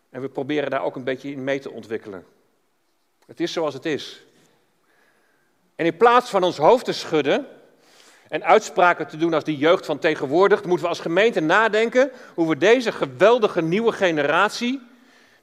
en 0.09 0.21
we 0.21 0.29
proberen 0.29 0.69
daar 0.69 0.83
ook 0.83 0.95
een 0.95 1.03
beetje 1.03 1.31
in 1.31 1.43
mee 1.43 1.59
te 1.59 1.71
ontwikkelen. 1.71 2.25
Het 3.25 3.39
is 3.39 3.53
zoals 3.53 3.73
het 3.73 3.85
is. 3.85 4.23
En 5.75 5.85
in 5.85 5.97
plaats 5.97 6.29
van 6.29 6.43
ons 6.43 6.57
hoofd 6.57 6.85
te 6.85 6.93
schudden 6.93 7.47
en 8.27 8.43
uitspraken 8.43 9.07
te 9.07 9.17
doen 9.17 9.33
als 9.33 9.43
die 9.43 9.57
jeugd 9.57 9.85
van 9.85 9.99
tegenwoordig, 9.99 10.63
moeten 10.63 10.83
we 10.83 10.91
als 10.91 10.99
gemeente 10.99 11.39
nadenken 11.39 12.11
hoe 12.33 12.49
we 12.49 12.57
deze 12.57 12.91
geweldige 12.91 13.61
nieuwe 13.61 13.91
generatie 13.91 14.93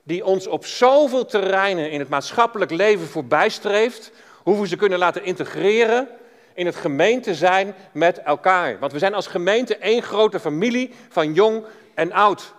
die 0.03 0.25
ons 0.25 0.47
op 0.47 0.67
zoveel 0.67 1.25
terreinen 1.25 1.91
in 1.91 1.99
het 1.99 2.09
maatschappelijk 2.09 2.71
leven 2.71 3.07
voorbijstreeft, 3.07 4.13
hoe 4.43 4.61
we 4.61 4.67
ze 4.67 4.77
kunnen 4.77 4.99
laten 4.99 5.25
integreren 5.25 6.09
in 6.55 6.67
het 6.67 6.77
gemeente 6.77 7.35
zijn 7.35 7.75
met 7.93 8.19
elkaar. 8.19 8.79
Want 8.79 8.93
we 8.93 8.99
zijn 8.99 9.15
als 9.15 9.27
gemeente 9.27 9.77
één 9.77 10.03
grote 10.03 10.41
familie 10.41 10.91
van 11.09 11.33
jong 11.33 11.65
en 11.95 12.13
oud. 12.13 12.55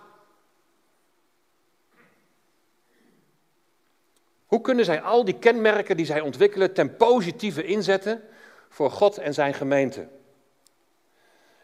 Hoe 4.46 4.60
kunnen 4.60 4.84
zij 4.84 5.00
al 5.00 5.24
die 5.24 5.38
kenmerken 5.38 5.96
die 5.96 6.06
zij 6.06 6.20
ontwikkelen 6.20 6.74
ten 6.74 6.96
positieve 6.96 7.64
inzetten 7.64 8.22
voor 8.68 8.90
God 8.90 9.18
en 9.18 9.34
zijn 9.34 9.54
gemeente? 9.54 10.08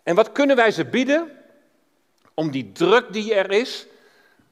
En 0.03 0.15
wat 0.15 0.33
kunnen 0.33 0.57
wij 0.57 0.71
ze 0.71 0.85
bieden 0.85 1.31
om 2.35 2.51
die 2.51 2.73
druk 2.73 3.13
die 3.13 3.35
er 3.35 3.51
is, 3.51 3.87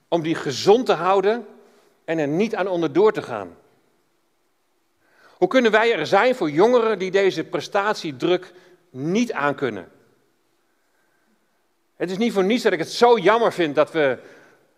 om 0.09 0.23
die 0.23 0.35
gezond 0.35 0.87
te 0.87 0.93
houden 0.93 1.47
en 2.05 2.19
er 2.19 2.29
niet 2.29 2.55
aan 2.55 2.69
onderdoor 2.69 3.13
te 3.13 3.23
gaan? 3.23 3.57
Hoe 5.37 5.49
kunnen 5.49 5.71
wij 5.71 5.93
er 5.93 6.07
zijn 6.07 6.35
voor 6.35 6.51
jongeren 6.51 6.99
die 6.99 7.11
deze 7.11 7.45
prestatiedruk 7.45 8.53
niet 8.91 9.33
aankunnen? 9.33 9.89
Het 11.97 12.11
is 12.11 12.19
niet 12.19 12.33
voor 12.33 12.45
niets 12.45 12.63
dat 12.63 12.73
ik 12.73 12.79
het 12.79 12.91
zo 12.91 13.19
jammer 13.19 13.53
vind 13.53 13.75
dat 13.75 13.93
we 13.93 14.19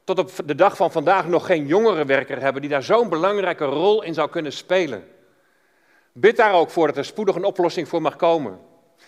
tot 0.05 0.19
op 0.19 0.31
de 0.45 0.55
dag 0.55 0.77
van 0.77 0.93
vandaag 0.93 1.27
nog 1.27 1.47
geen 1.47 1.67
jongerenwerker 1.67 2.41
hebben 2.41 2.61
die 2.61 2.71
daar 2.71 2.83
zo'n 2.83 3.09
belangrijke 3.09 3.65
rol 3.65 4.03
in 4.03 4.15
zou 4.15 4.31
kunnen 4.31 4.53
spelen. 4.53 5.05
Bid 6.13 6.37
daar 6.37 6.55
ook 6.55 6.71
voor 6.71 6.87
dat 6.87 6.97
er 6.97 7.05
spoedig 7.05 7.35
een 7.35 7.45
oplossing 7.45 7.89
voor 7.89 8.03
mag 8.03 8.17
komen. 8.17 8.59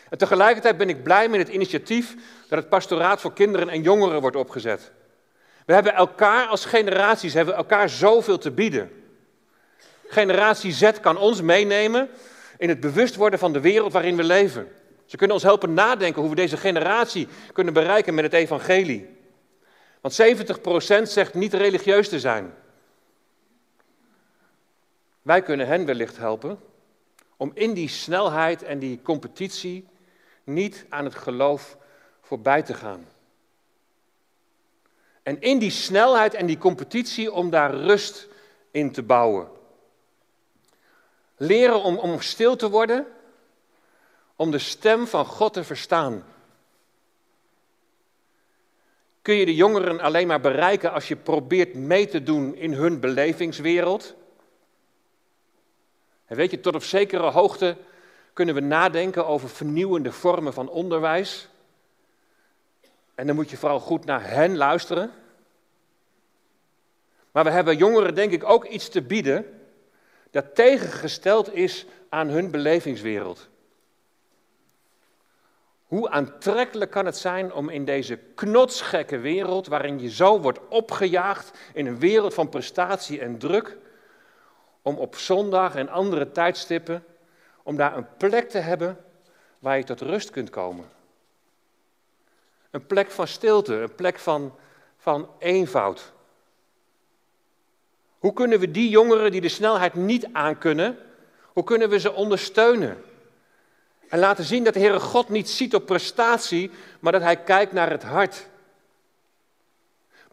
En 0.08 0.18
tegelijkertijd 0.18 0.76
ben 0.76 0.88
ik 0.88 1.02
blij 1.02 1.28
met 1.28 1.40
het 1.40 1.48
initiatief 1.48 2.14
dat 2.48 2.58
het 2.58 2.68
pastoraat 2.68 3.20
voor 3.20 3.32
kinderen 3.32 3.68
en 3.68 3.82
jongeren 3.82 4.20
wordt 4.20 4.36
opgezet. 4.36 4.92
We 5.66 5.72
hebben 5.72 5.94
elkaar 5.94 6.46
als 6.46 6.64
generaties, 6.64 7.34
hebben 7.34 7.54
elkaar 7.54 7.88
zoveel 7.88 8.38
te 8.38 8.50
bieden. 8.50 8.90
Generatie 10.06 10.72
Z 10.72 10.90
kan 11.00 11.16
ons 11.16 11.42
meenemen 11.42 12.08
in 12.58 12.68
het 12.68 12.80
bewust 12.80 13.16
worden 13.16 13.38
van 13.38 13.52
de 13.52 13.60
wereld 13.60 13.92
waarin 13.92 14.16
we 14.16 14.24
leven. 14.24 14.68
Ze 15.06 15.16
kunnen 15.16 15.36
ons 15.36 15.44
helpen 15.44 15.74
nadenken 15.74 16.20
hoe 16.20 16.30
we 16.30 16.36
deze 16.36 16.56
generatie 16.56 17.28
kunnen 17.52 17.74
bereiken 17.74 18.14
met 18.14 18.24
het 18.24 18.32
evangelie. 18.32 19.08
Want 20.00 20.22
70% 20.22 21.02
zegt 21.02 21.34
niet 21.34 21.54
religieus 21.54 22.08
te 22.08 22.20
zijn. 22.20 22.54
Wij 25.22 25.42
kunnen 25.42 25.66
hen 25.66 25.84
wellicht 25.84 26.16
helpen 26.16 26.58
om 27.36 27.50
in 27.54 27.72
die 27.72 27.88
snelheid 27.88 28.62
en 28.62 28.78
die 28.78 29.00
competitie 29.02 29.88
niet 30.44 30.86
aan 30.88 31.04
het 31.04 31.14
geloof 31.14 31.76
voorbij 32.20 32.62
te 32.62 32.74
gaan. 32.74 33.06
En 35.22 35.40
in 35.40 35.58
die 35.58 35.70
snelheid 35.70 36.34
en 36.34 36.46
die 36.46 36.58
competitie 36.58 37.32
om 37.32 37.50
daar 37.50 37.74
rust 37.74 38.28
in 38.70 38.92
te 38.92 39.02
bouwen. 39.02 39.48
Leren 41.36 41.82
om, 41.82 41.98
om 41.98 42.20
stil 42.20 42.56
te 42.56 42.70
worden, 42.70 43.06
om 44.36 44.50
de 44.50 44.58
stem 44.58 45.06
van 45.06 45.24
God 45.24 45.52
te 45.52 45.64
verstaan. 45.64 46.24
Kun 49.22 49.34
je 49.34 49.44
de 49.44 49.54
jongeren 49.54 50.00
alleen 50.00 50.26
maar 50.26 50.40
bereiken 50.40 50.92
als 50.92 51.08
je 51.08 51.16
probeert 51.16 51.74
mee 51.74 52.06
te 52.06 52.22
doen 52.22 52.54
in 52.54 52.72
hun 52.72 53.00
belevingswereld? 53.00 54.14
En 56.26 56.36
weet 56.36 56.50
je, 56.50 56.60
tot 56.60 56.74
op 56.74 56.82
zekere 56.82 57.30
hoogte 57.30 57.76
kunnen 58.32 58.54
we 58.54 58.60
nadenken 58.60 59.26
over 59.26 59.48
vernieuwende 59.48 60.12
vormen 60.12 60.52
van 60.52 60.68
onderwijs. 60.68 61.48
En 63.14 63.26
dan 63.26 63.36
moet 63.36 63.50
je 63.50 63.56
vooral 63.56 63.80
goed 63.80 64.04
naar 64.04 64.30
hen 64.30 64.56
luisteren. 64.56 65.10
Maar 67.32 67.44
we 67.44 67.50
hebben 67.50 67.76
jongeren 67.76 68.14
denk 68.14 68.32
ik 68.32 68.44
ook 68.44 68.64
iets 68.64 68.88
te 68.88 69.02
bieden 69.02 69.60
dat 70.30 70.54
tegengesteld 70.54 71.54
is 71.54 71.86
aan 72.08 72.28
hun 72.28 72.50
belevingswereld. 72.50 73.48
Hoe 75.86 76.10
aantrekkelijk 76.10 76.90
kan 76.90 77.06
het 77.06 77.16
zijn 77.16 77.52
om 77.52 77.68
in 77.68 77.84
deze 77.84 78.18
knotsgekke 78.34 79.18
wereld, 79.18 79.66
waarin 79.66 80.00
je 80.00 80.10
zo 80.10 80.40
wordt 80.40 80.68
opgejaagd 80.68 81.58
in 81.72 81.86
een 81.86 81.98
wereld 81.98 82.34
van 82.34 82.48
prestatie 82.48 83.20
en 83.20 83.38
druk, 83.38 83.76
om 84.82 84.96
op 84.96 85.16
zondag 85.16 85.74
en 85.74 85.88
andere 85.88 86.30
tijdstippen, 86.30 87.04
om 87.62 87.76
daar 87.76 87.96
een 87.96 88.16
plek 88.16 88.48
te 88.48 88.58
hebben 88.58 89.04
waar 89.58 89.76
je 89.76 89.84
tot 89.84 90.00
rust 90.00 90.30
kunt 90.30 90.50
komen. 90.50 90.84
Een 92.72 92.86
plek 92.86 93.10
van 93.10 93.26
stilte, 93.26 93.74
een 93.74 93.94
plek 93.94 94.18
van, 94.18 94.54
van 94.96 95.28
eenvoud. 95.38 96.12
Hoe 98.18 98.32
kunnen 98.32 98.58
we 98.58 98.70
die 98.70 98.88
jongeren 98.88 99.30
die 99.30 99.40
de 99.40 99.48
snelheid 99.48 99.94
niet 99.94 100.26
aankunnen, 100.32 100.98
hoe 101.52 101.64
kunnen 101.64 101.88
we 101.88 101.98
ze 101.98 102.12
ondersteunen? 102.12 103.04
En 104.08 104.18
laten 104.18 104.44
zien 104.44 104.64
dat 104.64 104.74
de 104.74 104.80
Heere 104.80 105.00
God 105.00 105.28
niet 105.28 105.48
ziet 105.50 105.74
op 105.74 105.86
prestatie, 105.86 106.70
maar 107.00 107.12
dat 107.12 107.22
Hij 107.22 107.36
kijkt 107.36 107.72
naar 107.72 107.90
het 107.90 108.02
hart. 108.02 108.48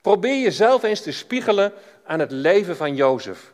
Probeer 0.02 0.42
jezelf 0.42 0.84
eens 0.84 1.02
te 1.02 1.12
spiegelen 1.12 1.74
aan 2.04 2.20
het 2.20 2.32
leven 2.32 2.76
van 2.76 2.96
Jozef. 2.96 3.54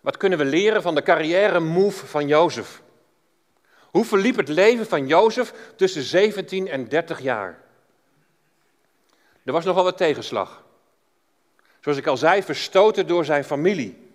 Wat 0.00 0.16
kunnen 0.16 0.38
we 0.38 0.44
leren 0.44 0.82
van 0.82 0.94
de 0.94 1.02
carrière 1.02 1.60
move 1.60 2.06
van 2.06 2.26
Jozef? 2.26 2.82
Hoe 3.98 4.06
verliep 4.06 4.36
het 4.36 4.48
leven 4.48 4.86
van 4.86 5.06
Jozef 5.06 5.52
tussen 5.76 6.02
17 6.02 6.68
en 6.68 6.88
30 6.88 7.20
jaar? 7.20 7.58
Er 9.44 9.52
was 9.52 9.64
nogal 9.64 9.84
wat 9.84 9.96
tegenslag. 9.96 10.64
Zoals 11.80 11.98
ik 11.98 12.06
al 12.06 12.16
zei, 12.16 12.42
verstoten 12.42 13.06
door 13.06 13.24
zijn 13.24 13.44
familie. 13.44 14.08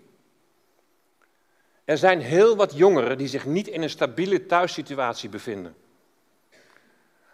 Er 1.84 1.98
zijn 1.98 2.20
heel 2.20 2.56
wat 2.56 2.76
jongeren 2.76 3.18
die 3.18 3.28
zich 3.28 3.46
niet 3.46 3.68
in 3.68 3.82
een 3.82 3.90
stabiele 3.90 4.46
thuissituatie 4.46 5.28
bevinden. 5.28 5.76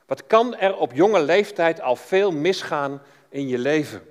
Wat 0.06 0.26
kan 0.26 0.56
er 0.56 0.76
op 0.76 0.92
jonge 0.92 1.22
leeftijd 1.22 1.80
al 1.80 1.96
veel 1.96 2.32
misgaan 2.32 3.02
in 3.28 3.48
je 3.48 3.58
leven? 3.58 4.02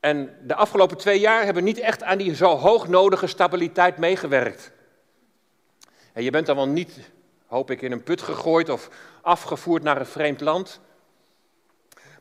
En 0.00 0.36
de 0.42 0.54
afgelopen 0.54 0.96
twee 0.96 1.20
jaar 1.20 1.44
hebben 1.44 1.64
niet 1.64 1.78
echt 1.78 2.02
aan 2.02 2.18
die 2.18 2.34
zo 2.34 2.56
hoog 2.56 2.88
nodige 2.88 3.26
stabiliteit 3.26 3.96
meegewerkt. 3.96 4.72
En 6.12 6.22
je 6.22 6.30
bent 6.30 6.46
dan 6.46 6.56
wel 6.56 6.68
niet, 6.68 6.98
hoop 7.46 7.70
ik, 7.70 7.82
in 7.82 7.92
een 7.92 8.02
put 8.02 8.22
gegooid 8.22 8.68
of 8.68 8.88
afgevoerd 9.22 9.82
naar 9.82 10.00
een 10.00 10.06
vreemd 10.06 10.40
land. 10.40 10.80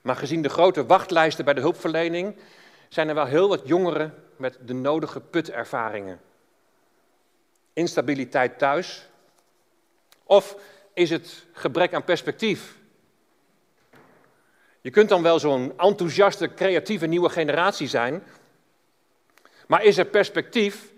Maar 0.01 0.15
gezien 0.15 0.41
de 0.41 0.49
grote 0.49 0.85
wachtlijsten 0.85 1.45
bij 1.45 1.53
de 1.53 1.61
hulpverlening 1.61 2.35
zijn 2.89 3.07
er 3.07 3.15
wel 3.15 3.25
heel 3.25 3.47
wat 3.47 3.61
jongeren 3.65 4.23
met 4.35 4.57
de 4.61 4.73
nodige 4.73 5.19
putervaringen. 5.19 6.21
Instabiliteit 7.73 8.57
thuis? 8.57 9.09
Of 10.23 10.55
is 10.93 11.09
het 11.09 11.45
gebrek 11.51 11.93
aan 11.93 12.03
perspectief? 12.03 12.77
Je 14.81 14.89
kunt 14.89 15.09
dan 15.09 15.21
wel 15.21 15.39
zo'n 15.39 15.73
enthousiaste, 15.77 16.53
creatieve 16.53 17.05
nieuwe 17.05 17.29
generatie 17.29 17.87
zijn, 17.87 18.23
maar 19.67 19.83
is 19.83 19.97
er 19.97 20.05
perspectief 20.05 20.88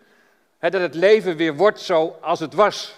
dat 0.69 0.81
het 0.81 0.95
leven 0.95 1.35
weer 1.35 1.55
wordt 1.55 1.79
zoals 1.79 2.39
het 2.39 2.53
was? 2.53 2.95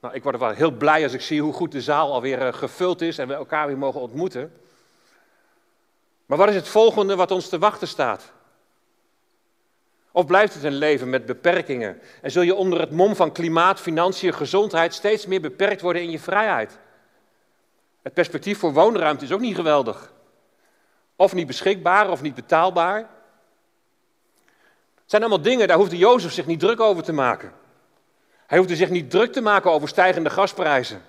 Nou, 0.00 0.14
ik 0.14 0.22
word 0.22 0.38
wel 0.38 0.50
heel 0.50 0.70
blij 0.70 1.02
als 1.02 1.12
ik 1.12 1.20
zie 1.20 1.42
hoe 1.42 1.52
goed 1.52 1.72
de 1.72 1.80
zaal 1.80 2.12
alweer 2.12 2.46
eh, 2.46 2.52
gevuld 2.52 3.00
is 3.00 3.18
en 3.18 3.28
we 3.28 3.34
elkaar 3.34 3.66
weer 3.66 3.78
mogen 3.78 4.00
ontmoeten. 4.00 4.52
Maar 6.26 6.38
wat 6.38 6.48
is 6.48 6.54
het 6.54 6.68
volgende 6.68 7.16
wat 7.16 7.30
ons 7.30 7.48
te 7.48 7.58
wachten 7.58 7.88
staat? 7.88 8.32
Of 10.10 10.26
blijft 10.26 10.54
het 10.54 10.62
een 10.62 10.74
leven 10.74 11.10
met 11.10 11.26
beperkingen? 11.26 12.00
En 12.22 12.30
zul 12.30 12.42
je 12.42 12.54
onder 12.54 12.80
het 12.80 12.90
mom 12.90 13.16
van 13.16 13.32
klimaat, 13.32 13.80
financiën, 13.80 14.34
gezondheid 14.34 14.94
steeds 14.94 15.26
meer 15.26 15.40
beperkt 15.40 15.80
worden 15.80 16.02
in 16.02 16.10
je 16.10 16.18
vrijheid? 16.18 16.78
Het 18.02 18.14
perspectief 18.14 18.58
voor 18.58 18.72
woonruimte 18.72 19.24
is 19.24 19.32
ook 19.32 19.40
niet 19.40 19.54
geweldig. 19.54 20.12
Of 21.16 21.34
niet 21.34 21.46
beschikbaar 21.46 22.10
of 22.10 22.22
niet 22.22 22.34
betaalbaar. 22.34 23.08
Het 25.06 25.14
zijn 25.14 25.22
allemaal 25.22 25.50
dingen, 25.50 25.68
daar 25.68 25.76
hoefde 25.76 25.96
Jozef 25.96 26.32
zich 26.32 26.46
niet 26.46 26.60
druk 26.60 26.80
over 26.80 27.02
te 27.02 27.12
maken. 27.12 27.52
Hij 28.46 28.58
hoefde 28.58 28.76
zich 28.76 28.90
niet 28.90 29.10
druk 29.10 29.32
te 29.32 29.40
maken 29.40 29.70
over 29.70 29.88
stijgende 29.88 30.30
gasprijzen. 30.30 31.02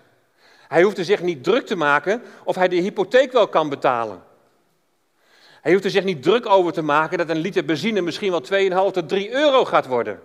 Hij 0.68 0.82
hoefde 0.82 1.04
zich 1.04 1.22
niet 1.22 1.44
druk 1.44 1.66
te 1.66 1.76
maken 1.76 2.24
of 2.44 2.56
hij 2.56 2.68
de 2.68 2.76
hypotheek 2.76 3.32
wel 3.32 3.48
kan 3.48 3.70
betalen. 3.70 4.24
Hij 5.62 5.72
hoeft 5.72 5.84
er 5.84 5.92
zich 5.92 6.04
niet 6.04 6.24
druk 6.24 6.46
over 6.46 6.74
te 6.74 6.82
maken 6.82 7.18
dat 7.18 7.30
een 7.30 7.38
liter 7.38 7.66
benzine 7.66 8.02
misschien 8.02 8.32
wel 8.32 8.90
2,5 8.90 8.94
tot 8.94 9.10
3 9.10 9.32
euro 9.32 9.66
gaat 9.66 9.86
worden. 9.86 10.22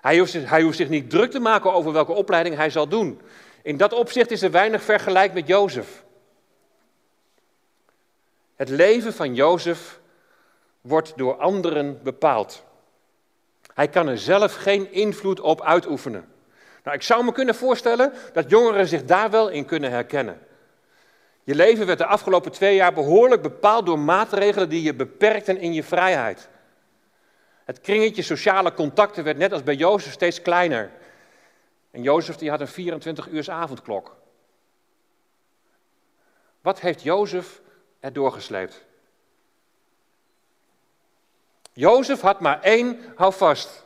Hij 0.00 0.18
hoeft, 0.18 0.30
zich, 0.30 0.50
hij 0.50 0.62
hoeft 0.62 0.76
zich 0.76 0.88
niet 0.88 1.10
druk 1.10 1.30
te 1.30 1.40
maken 1.40 1.72
over 1.72 1.92
welke 1.92 2.12
opleiding 2.12 2.56
hij 2.56 2.70
zal 2.70 2.88
doen. 2.88 3.20
In 3.62 3.76
dat 3.76 3.92
opzicht 3.92 4.30
is 4.30 4.42
er 4.42 4.50
weinig 4.50 4.82
vergelijk 4.82 5.32
met 5.32 5.46
Jozef. 5.46 6.04
Het 8.56 8.68
leven 8.68 9.12
van 9.12 9.34
Jozef 9.34 10.00
wordt 10.82 11.12
door 11.16 11.36
anderen 11.36 12.02
bepaald. 12.02 12.64
Hij 13.74 13.88
kan 13.88 14.08
er 14.08 14.18
zelf 14.18 14.54
geen 14.54 14.92
invloed 14.92 15.40
op 15.40 15.62
uitoefenen. 15.62 16.32
Nou, 16.84 16.96
ik 16.96 17.02
zou 17.02 17.24
me 17.24 17.32
kunnen 17.32 17.54
voorstellen 17.54 18.12
dat 18.32 18.50
jongeren 18.50 18.86
zich 18.86 19.04
daar 19.04 19.30
wel 19.30 19.48
in 19.48 19.64
kunnen 19.64 19.90
herkennen. 19.90 20.40
Je 21.44 21.54
leven 21.54 21.86
werd 21.86 21.98
de 21.98 22.06
afgelopen 22.06 22.52
twee 22.52 22.74
jaar 22.74 22.92
behoorlijk 22.92 23.42
bepaald 23.42 23.86
door 23.86 23.98
maatregelen 23.98 24.68
die 24.68 24.82
je 24.82 24.94
beperkten 24.94 25.58
in 25.58 25.72
je 25.72 25.82
vrijheid. 25.82 26.48
Het 27.64 27.80
kringetje 27.80 28.22
sociale 28.22 28.74
contacten 28.74 29.24
werd 29.24 29.36
net 29.36 29.52
als 29.52 29.62
bij 29.62 29.74
Jozef 29.74 30.12
steeds 30.12 30.42
kleiner. 30.42 30.90
En 31.90 32.02
Jozef 32.02 32.36
die 32.36 32.50
had 32.50 32.60
een 32.60 32.68
24 32.68 33.28
uurs 33.28 33.50
avondklok. 33.50 34.16
Wat 36.60 36.80
heeft 36.80 37.02
Jozef 37.02 37.60
er 38.00 38.12
doorgesleept? 38.12 38.84
Jozef 41.72 42.20
had 42.20 42.40
maar 42.40 42.60
één 42.60 43.00
houvast. 43.16 43.84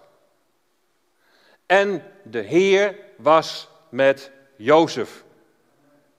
En 1.66 2.02
de 2.22 2.40
Heer 2.40 2.98
was 3.16 3.68
met 3.88 4.30
Jozef. 4.56 5.24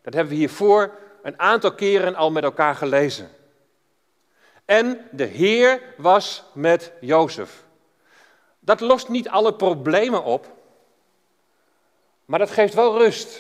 Dat 0.02 0.14
hebben 0.14 0.34
we 0.34 0.40
hiervoor 0.40 0.98
een 1.22 1.40
aantal 1.40 1.74
keren 1.74 2.16
al 2.16 2.32
met 2.32 2.44
elkaar 2.44 2.76
gelezen. 2.76 3.30
En 4.66 5.08
de 5.12 5.24
Heer 5.24 5.82
was 5.98 6.44
met 6.54 6.92
Jozef. 7.02 7.64
Dat 8.60 8.80
lost 8.80 9.10
niet 9.10 9.30
alle 9.30 9.54
problemen 9.54 10.24
op, 10.24 10.56
maar 12.26 12.40
dat 12.40 12.52
geeft 12.52 12.74
wel 12.74 12.98
rust. 12.98 13.40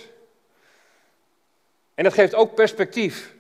En 1.95 2.03
dat 2.03 2.13
geeft 2.13 2.35
ook 2.35 2.55
perspectief. 2.55 3.35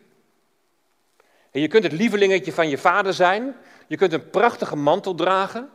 En 1.51 1.61
je 1.61 1.67
kunt 1.67 1.83
het 1.83 1.91
lievelingetje 1.91 2.53
van 2.53 2.69
je 2.69 2.77
vader 2.77 3.13
zijn, 3.13 3.55
je 3.87 3.97
kunt 3.97 4.13
een 4.13 4.29
prachtige 4.29 4.75
mantel 4.75 5.15
dragen. 5.15 5.69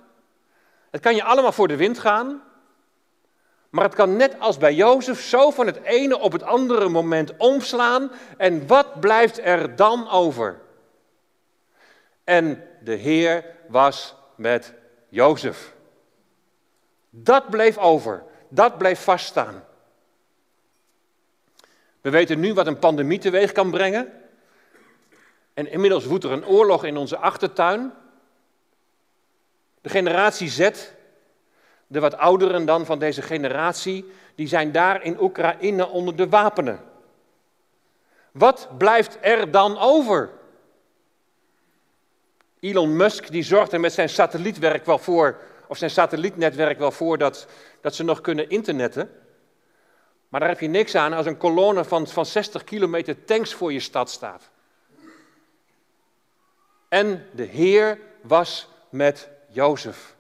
Het 0.90 1.00
kan 1.00 1.14
je 1.14 1.24
allemaal 1.24 1.52
voor 1.52 1.68
de 1.68 1.76
wind 1.76 1.98
gaan, 1.98 2.42
maar 3.70 3.84
het 3.84 3.94
kan 3.94 4.16
net 4.16 4.40
als 4.40 4.58
bij 4.58 4.74
Jozef 4.74 5.20
zo 5.20 5.50
van 5.50 5.66
het 5.66 5.82
ene 5.82 6.18
op 6.18 6.32
het 6.32 6.42
andere 6.42 6.88
moment 6.88 7.36
omslaan. 7.36 8.10
En 8.36 8.66
wat 8.66 9.00
blijft 9.00 9.38
er 9.38 9.76
dan 9.76 10.10
over? 10.10 10.60
En 12.24 12.64
de 12.80 12.94
Heer 12.94 13.44
was 13.68 14.14
met 14.36 14.74
Jozef. 15.08 15.74
Dat 17.10 17.50
bleef 17.50 17.78
over. 17.78 18.24
Dat 18.48 18.78
bleef 18.78 19.02
vaststaan. 19.02 19.64
We 22.00 22.10
weten 22.10 22.40
nu 22.40 22.54
wat 22.54 22.66
een 22.66 22.78
pandemie 22.78 23.18
teweeg 23.18 23.52
kan 23.52 23.70
brengen. 23.70 24.12
En 25.54 25.70
inmiddels 25.70 26.04
woedt 26.04 26.24
er 26.24 26.32
een 26.32 26.46
oorlog 26.46 26.84
in 26.84 26.96
onze 26.96 27.16
achtertuin. 27.16 27.92
De 29.82 29.88
generatie 29.88 30.48
Z 30.48 30.70
de 31.92 32.00
wat 32.00 32.16
ouderen 32.16 32.66
dan 32.66 32.86
van 32.86 32.98
deze 32.98 33.22
generatie, 33.22 34.12
die 34.34 34.46
zijn 34.46 34.72
daar 34.72 35.02
in 35.02 35.20
Oekraïne 35.20 35.88
onder 35.88 36.16
de 36.16 36.28
wapenen. 36.28 36.80
Wat 38.30 38.68
blijft 38.78 39.18
er 39.20 39.50
dan 39.50 39.78
over? 39.78 40.30
Elon 42.60 42.96
Musk 42.96 43.30
die 43.30 43.42
zorgt 43.42 43.72
er 43.72 43.80
met 43.80 43.92
zijn 43.92 44.08
satellietwerk 44.08 44.84
wel 44.84 44.98
voor, 44.98 45.40
of 45.66 45.76
zijn 45.76 45.90
satellietnetwerk 45.90 46.78
wel 46.78 46.90
voor 46.90 47.18
dat, 47.18 47.46
dat 47.80 47.94
ze 47.94 48.04
nog 48.04 48.20
kunnen 48.20 48.48
internetten. 48.48 49.10
Maar 50.28 50.40
daar 50.40 50.48
heb 50.48 50.60
je 50.60 50.68
niks 50.68 50.94
aan 50.94 51.12
als 51.12 51.26
een 51.26 51.36
kolonne 51.36 51.84
van, 51.84 52.06
van 52.06 52.26
60 52.26 52.64
kilometer 52.64 53.24
tanks 53.24 53.54
voor 53.54 53.72
je 53.72 53.80
stad 53.80 54.10
staat. 54.10 54.50
En 56.88 57.26
de 57.32 57.44
Heer 57.44 57.98
was 58.22 58.68
met 58.90 59.28
Jozef. 59.52 60.16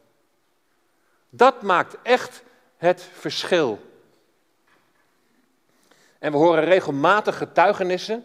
Dat 1.30 1.62
maakt 1.62 1.96
echt 2.02 2.42
het 2.76 3.08
verschil. 3.12 3.80
En 6.18 6.32
we 6.32 6.38
horen 6.38 6.64
regelmatig 6.64 7.36
getuigenissen 7.36 8.24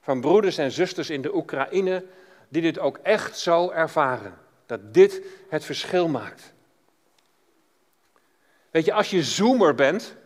van 0.00 0.20
broeders 0.20 0.58
en 0.58 0.70
zusters 0.70 1.10
in 1.10 1.22
de 1.22 1.34
Oekraïne 1.34 2.04
die 2.48 2.62
dit 2.62 2.78
ook 2.78 2.98
echt 3.02 3.38
zo 3.38 3.70
ervaren. 3.70 4.38
Dat 4.66 4.94
dit 4.94 5.22
het 5.48 5.64
verschil 5.64 6.08
maakt. 6.08 6.52
Weet 8.70 8.84
je, 8.84 8.92
als 8.92 9.10
je 9.10 9.22
zoomer 9.22 9.74
bent 9.74 10.16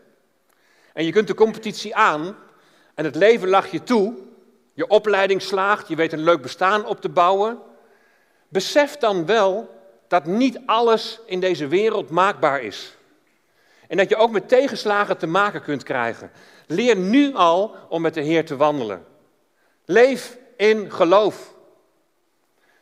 en 0.92 1.04
je 1.04 1.12
kunt 1.12 1.26
de 1.26 1.34
competitie 1.34 1.94
aan 1.94 2.36
en 2.94 3.04
het 3.04 3.14
leven 3.14 3.48
lag 3.48 3.70
je 3.70 3.82
toe, 3.82 4.14
je 4.72 4.86
opleiding 4.86 5.42
slaagt, 5.42 5.88
je 5.88 5.96
weet 5.96 6.12
een 6.12 6.22
leuk 6.22 6.42
bestaan 6.42 6.86
op 6.86 7.00
te 7.00 7.08
bouwen, 7.08 7.58
besef 8.48 8.96
dan 8.96 9.26
wel 9.26 9.79
dat 10.10 10.26
niet 10.26 10.60
alles 10.66 11.20
in 11.26 11.40
deze 11.40 11.66
wereld 11.66 12.10
maakbaar 12.10 12.62
is. 12.62 12.96
En 13.88 13.96
dat 13.96 14.08
je 14.08 14.16
ook 14.16 14.30
met 14.30 14.48
tegenslagen 14.48 15.18
te 15.18 15.26
maken 15.26 15.62
kunt 15.62 15.82
krijgen. 15.82 16.30
Leer 16.66 16.96
nu 16.96 17.34
al 17.34 17.74
om 17.88 18.02
met 18.02 18.14
de 18.14 18.20
Heer 18.20 18.44
te 18.44 18.56
wandelen. 18.56 19.04
Leef 19.84 20.36
in 20.56 20.92
geloof. 20.92 21.54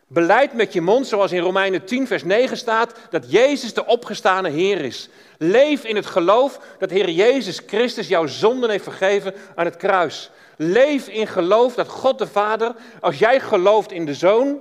Beleid 0.07 0.53
met 0.53 0.73
je 0.73 0.81
mond, 0.81 1.07
zoals 1.07 1.33
in 1.33 1.41
Romeinen 1.41 1.85
10, 1.85 2.07
vers 2.07 2.25
9 2.25 2.57
staat, 2.57 2.95
dat 3.11 3.31
Jezus 3.31 3.75
de 3.75 3.87
opgestane 3.87 4.49
Heer 4.49 4.81
is. 4.81 5.09
Leef 5.39 5.85
in 5.85 5.97
het 5.97 6.07
geloof 6.07 6.61
dat 6.79 6.91
Heer 6.91 7.11
Jezus 7.11 7.61
Christus 7.67 8.09
jouw 8.09 8.27
zonden 8.27 8.71
heeft 8.71 8.85
vergeven 8.85 9.35
aan 9.55 9.65
het 9.65 9.77
kruis. 9.77 10.31
Leef 10.57 11.09
in 11.09 11.27
geloof 11.27 11.75
dat 11.75 11.89
God 11.89 12.19
de 12.19 12.27
Vader, 12.27 12.75
als 13.01 13.19
jij 13.19 13.41
gelooft 13.41 13.93
in 13.93 14.07
de 14.07 14.15
Zoon, 14.15 14.61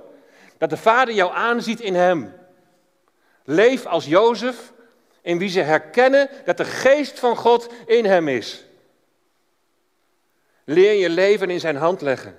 Dat 0.58 0.70
de 0.70 0.76
Vader 0.76 1.14
jou 1.14 1.32
aanziet 1.34 1.80
in 1.80 1.94
hem. 1.94 2.37
Leef 3.50 3.86
als 3.86 4.06
Jozef, 4.06 4.72
in 5.22 5.38
wie 5.38 5.48
ze 5.48 5.60
herkennen 5.60 6.30
dat 6.44 6.56
de 6.56 6.64
geest 6.64 7.18
van 7.18 7.36
God 7.36 7.68
in 7.86 8.04
hem 8.04 8.28
is. 8.28 8.64
Leer 10.64 10.92
je 10.92 11.08
leven 11.08 11.50
in 11.50 11.60
zijn 11.60 11.76
hand 11.76 12.00
leggen. 12.00 12.38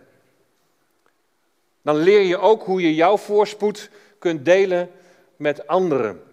Dan 1.82 1.96
leer 1.96 2.22
je 2.22 2.38
ook 2.38 2.64
hoe 2.64 2.82
je 2.82 2.96
jouw 2.96 3.18
voorspoed 3.18 3.90
kunt 4.20 4.46
delen 4.46 4.92
met 5.36 5.68
anderen. 5.68 6.24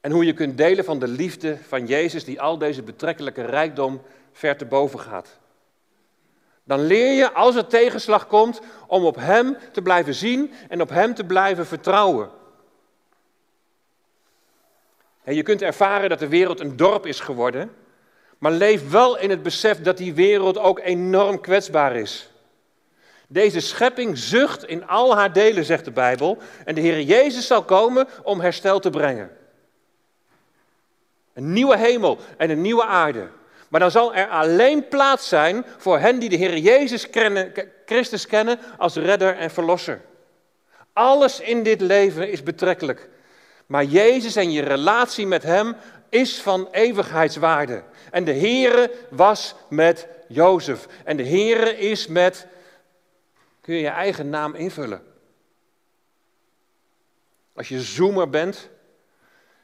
En 0.00 0.10
hoe 0.10 0.24
je 0.24 0.34
kunt 0.34 0.56
delen 0.56 0.84
van 0.84 0.98
de 0.98 1.08
liefde 1.08 1.58
van 1.68 1.86
Jezus 1.86 2.24
die 2.24 2.40
al 2.40 2.58
deze 2.58 2.82
betrekkelijke 2.82 3.44
rijkdom 3.44 4.02
ver 4.32 4.56
te 4.56 4.64
boven 4.64 5.00
gaat. 5.00 5.38
Dan 6.66 6.80
leer 6.80 7.12
je, 7.12 7.32
als 7.32 7.56
er 7.56 7.66
tegenslag 7.66 8.26
komt, 8.26 8.60
om 8.86 9.04
op 9.04 9.16
Hem 9.16 9.56
te 9.72 9.82
blijven 9.82 10.14
zien 10.14 10.52
en 10.68 10.80
op 10.80 10.88
Hem 10.88 11.14
te 11.14 11.24
blijven 11.24 11.66
vertrouwen. 11.66 12.30
En 15.22 15.34
je 15.34 15.42
kunt 15.42 15.62
ervaren 15.62 16.08
dat 16.08 16.18
de 16.18 16.28
wereld 16.28 16.60
een 16.60 16.76
dorp 16.76 17.06
is 17.06 17.20
geworden, 17.20 17.70
maar 18.38 18.52
leef 18.52 18.90
wel 18.90 19.18
in 19.18 19.30
het 19.30 19.42
besef 19.42 19.82
dat 19.82 19.96
die 19.96 20.14
wereld 20.14 20.58
ook 20.58 20.78
enorm 20.78 21.40
kwetsbaar 21.40 21.96
is. 21.96 22.30
Deze 23.28 23.60
schepping 23.60 24.18
zucht 24.18 24.64
in 24.64 24.86
al 24.86 25.16
haar 25.16 25.32
delen, 25.32 25.64
zegt 25.64 25.84
de 25.84 25.90
Bijbel, 25.90 26.38
en 26.64 26.74
de 26.74 26.80
Heer 26.80 27.00
Jezus 27.00 27.46
zal 27.46 27.62
komen 27.62 28.08
om 28.22 28.40
herstel 28.40 28.78
te 28.78 28.90
brengen. 28.90 29.36
Een 31.32 31.52
nieuwe 31.52 31.76
hemel 31.76 32.18
en 32.36 32.50
een 32.50 32.60
nieuwe 32.60 32.84
aarde. 32.84 33.28
Maar 33.68 33.80
dan 33.80 33.90
zal 33.90 34.14
er 34.14 34.28
alleen 34.28 34.88
plaats 34.88 35.28
zijn 35.28 35.64
voor 35.76 35.98
hen 35.98 36.18
die 36.18 36.28
de 36.28 36.36
Heer 36.36 36.58
Jezus 36.58 37.08
Christus 37.86 38.26
kennen 38.26 38.58
als 38.78 38.94
redder 38.94 39.36
en 39.36 39.50
verlosser. 39.50 40.00
Alles 40.92 41.40
in 41.40 41.62
dit 41.62 41.80
leven 41.80 42.30
is 42.30 42.42
betrekkelijk. 42.42 43.08
Maar 43.66 43.84
Jezus 43.84 44.36
en 44.36 44.52
je 44.52 44.62
relatie 44.62 45.26
met 45.26 45.42
Hem 45.42 45.76
is 46.08 46.40
van 46.40 46.68
eeuwigheidswaarde. 46.70 47.82
En 48.10 48.24
de 48.24 48.34
Heere 48.34 48.90
was 49.10 49.54
met 49.68 50.08
Jozef. 50.28 50.86
En 51.04 51.16
de 51.16 51.26
Heere 51.26 51.78
is 51.78 52.06
met, 52.06 52.46
kun 53.60 53.74
je 53.74 53.80
je 53.80 53.88
eigen 53.88 54.28
naam 54.28 54.54
invullen. 54.54 55.02
Als 57.52 57.68
je 57.68 57.80
zoomer 57.80 58.30
bent 58.30 58.68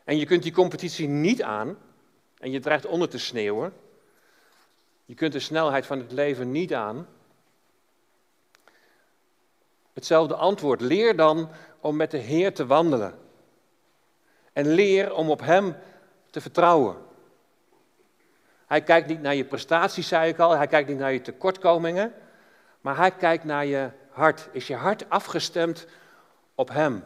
en 0.04 0.18
je 0.18 0.26
kunt 0.26 0.42
die 0.42 0.52
competitie 0.52 1.08
niet 1.08 1.42
aan 1.42 1.78
en 2.38 2.50
je 2.50 2.60
dreigt 2.60 2.86
onder 2.86 3.08
te 3.08 3.18
sneeuwen, 3.18 3.72
je 5.12 5.18
kunt 5.18 5.32
de 5.32 5.40
snelheid 5.40 5.86
van 5.86 5.98
het 5.98 6.12
leven 6.12 6.50
niet 6.50 6.74
aan. 6.74 7.06
Hetzelfde 9.92 10.34
antwoord. 10.34 10.80
Leer 10.80 11.16
dan 11.16 11.50
om 11.80 11.96
met 11.96 12.10
de 12.10 12.18
Heer 12.18 12.54
te 12.54 12.66
wandelen. 12.66 13.18
En 14.52 14.66
leer 14.66 15.14
om 15.14 15.30
op 15.30 15.40
Hem 15.40 15.76
te 16.30 16.40
vertrouwen. 16.40 16.96
Hij 18.66 18.82
kijkt 18.82 19.08
niet 19.08 19.20
naar 19.20 19.34
je 19.34 19.44
prestaties, 19.44 20.08
zei 20.08 20.28
ik 20.28 20.38
al. 20.38 20.50
Hij 20.50 20.66
kijkt 20.66 20.88
niet 20.88 20.98
naar 20.98 21.12
je 21.12 21.20
tekortkomingen. 21.20 22.14
Maar 22.80 22.96
hij 22.96 23.10
kijkt 23.10 23.44
naar 23.44 23.66
je 23.66 23.90
hart. 24.10 24.48
Is 24.52 24.66
je 24.66 24.76
hart 24.76 25.10
afgestemd 25.10 25.86
op 26.54 26.68
Hem? 26.68 27.04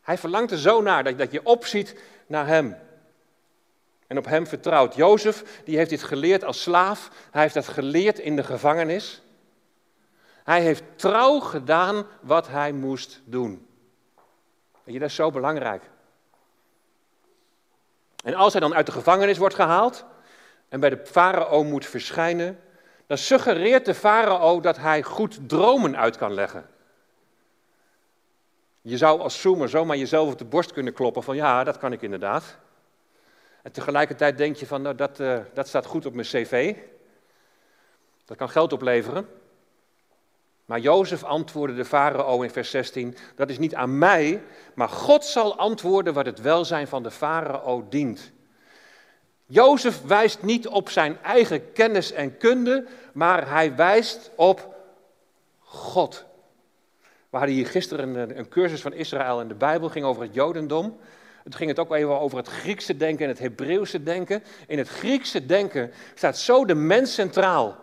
Hij 0.00 0.18
verlangt 0.18 0.50
er 0.50 0.58
zo 0.58 0.82
naar 0.82 1.16
dat, 1.16 1.32
je 1.32 1.44
opziet 1.44 2.00
naar 2.26 2.46
Hem 2.46 2.76
en 4.14 4.20
op 4.20 4.26
hem 4.30 4.46
vertrouwt. 4.46 4.94
Jozef, 4.94 5.62
die 5.64 5.76
heeft 5.76 5.90
dit 5.90 6.02
geleerd 6.02 6.44
als 6.44 6.62
slaaf. 6.62 7.10
Hij 7.30 7.42
heeft 7.42 7.54
dat 7.54 7.68
geleerd 7.68 8.18
in 8.18 8.36
de 8.36 8.44
gevangenis. 8.44 9.22
Hij 10.44 10.60
heeft 10.60 10.82
trouw 10.96 11.40
gedaan 11.40 12.06
wat 12.20 12.48
hij 12.48 12.72
moest 12.72 13.20
doen. 13.24 13.66
Weet 14.82 14.94
je, 14.94 15.00
dat 15.00 15.08
is 15.08 15.14
zo 15.14 15.30
belangrijk. 15.30 15.82
En 18.24 18.34
als 18.34 18.52
hij 18.52 18.60
dan 18.60 18.74
uit 18.74 18.86
de 18.86 18.92
gevangenis 18.92 19.38
wordt 19.38 19.54
gehaald 19.54 20.04
en 20.68 20.80
bij 20.80 20.90
de 20.90 21.00
farao 21.04 21.64
moet 21.64 21.86
verschijnen, 21.86 22.60
dan 23.06 23.18
suggereert 23.18 23.84
de 23.84 23.94
farao 23.94 24.60
dat 24.60 24.76
hij 24.76 25.02
goed 25.02 25.48
dromen 25.48 25.96
uit 25.96 26.16
kan 26.16 26.34
leggen. 26.34 26.68
Je 28.80 28.96
zou 28.96 29.20
als 29.20 29.40
zoemer 29.40 29.68
zomaar 29.68 29.96
jezelf 29.96 30.32
op 30.32 30.38
de 30.38 30.44
borst 30.44 30.72
kunnen 30.72 30.92
kloppen 30.92 31.22
van 31.22 31.36
ja, 31.36 31.64
dat 31.64 31.78
kan 31.78 31.92
ik 31.92 32.02
inderdaad. 32.02 32.58
En 33.64 33.72
tegelijkertijd 33.72 34.38
denk 34.38 34.56
je 34.56 34.66
van, 34.66 34.82
nou 34.82 34.94
dat, 34.94 35.20
uh, 35.20 35.38
dat 35.54 35.68
staat 35.68 35.86
goed 35.86 36.06
op 36.06 36.14
mijn 36.14 36.26
cv. 36.26 36.76
Dat 38.24 38.36
kan 38.36 38.48
geld 38.48 38.72
opleveren. 38.72 39.28
Maar 40.64 40.78
Jozef 40.78 41.24
antwoordde 41.24 41.76
de 41.76 41.84
farao 41.84 42.42
in 42.42 42.50
vers 42.50 42.70
16, 42.70 43.16
dat 43.34 43.50
is 43.50 43.58
niet 43.58 43.74
aan 43.74 43.98
mij, 43.98 44.42
maar 44.74 44.88
God 44.88 45.24
zal 45.24 45.56
antwoorden 45.56 46.14
wat 46.14 46.26
het 46.26 46.40
welzijn 46.40 46.88
van 46.88 47.02
de 47.02 47.10
farao 47.10 47.86
dient. 47.88 48.32
Jozef 49.46 50.02
wijst 50.02 50.42
niet 50.42 50.68
op 50.68 50.90
zijn 50.90 51.22
eigen 51.22 51.72
kennis 51.72 52.12
en 52.12 52.36
kunde, 52.36 52.86
maar 53.12 53.50
hij 53.50 53.76
wijst 53.76 54.30
op 54.34 54.74
God. 55.58 56.24
We 57.30 57.36
hadden 57.36 57.54
hier 57.54 57.66
gisteren 57.66 58.14
een, 58.14 58.38
een 58.38 58.48
cursus 58.48 58.80
van 58.80 58.92
Israël 58.92 59.40
in 59.40 59.48
de 59.48 59.54
Bijbel, 59.54 59.88
ging 59.88 60.04
over 60.04 60.22
het 60.22 60.34
Jodendom. 60.34 60.98
Het 61.44 61.54
ging 61.54 61.70
het 61.70 61.78
ook 61.78 61.94
even 61.94 62.20
over 62.20 62.38
het 62.38 62.48
Griekse 62.48 62.96
denken 62.96 63.24
en 63.24 63.30
het 63.30 63.38
Hebreeuwse 63.38 64.02
denken. 64.02 64.42
In 64.66 64.78
het 64.78 64.88
Griekse 64.88 65.46
denken 65.46 65.92
staat 66.14 66.38
zo 66.38 66.64
de 66.64 66.74
mens 66.74 67.14
centraal. 67.14 67.76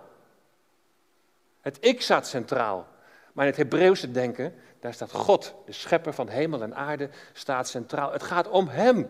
Het 1.62 1.78
ik 1.80 2.02
staat 2.02 2.28
centraal. 2.28 2.88
Maar 3.34 3.45
in 3.45 3.52
het 3.52 3.60
Hebreeuwse 3.60 4.12
denken, 4.12 4.56
daar 4.80 4.93
staat 4.93 5.12
God, 5.12 5.56
de 5.65 5.71
schepper 5.71 6.13
van 6.13 6.30
hemel 6.30 6.62
en 6.62 6.76
aarde, 6.76 7.10
staat 7.34 7.67
centraal. 7.67 8.12
Het 8.12 8.24
gaat 8.24 8.50
om 8.50 8.67
Hem. 8.67 9.08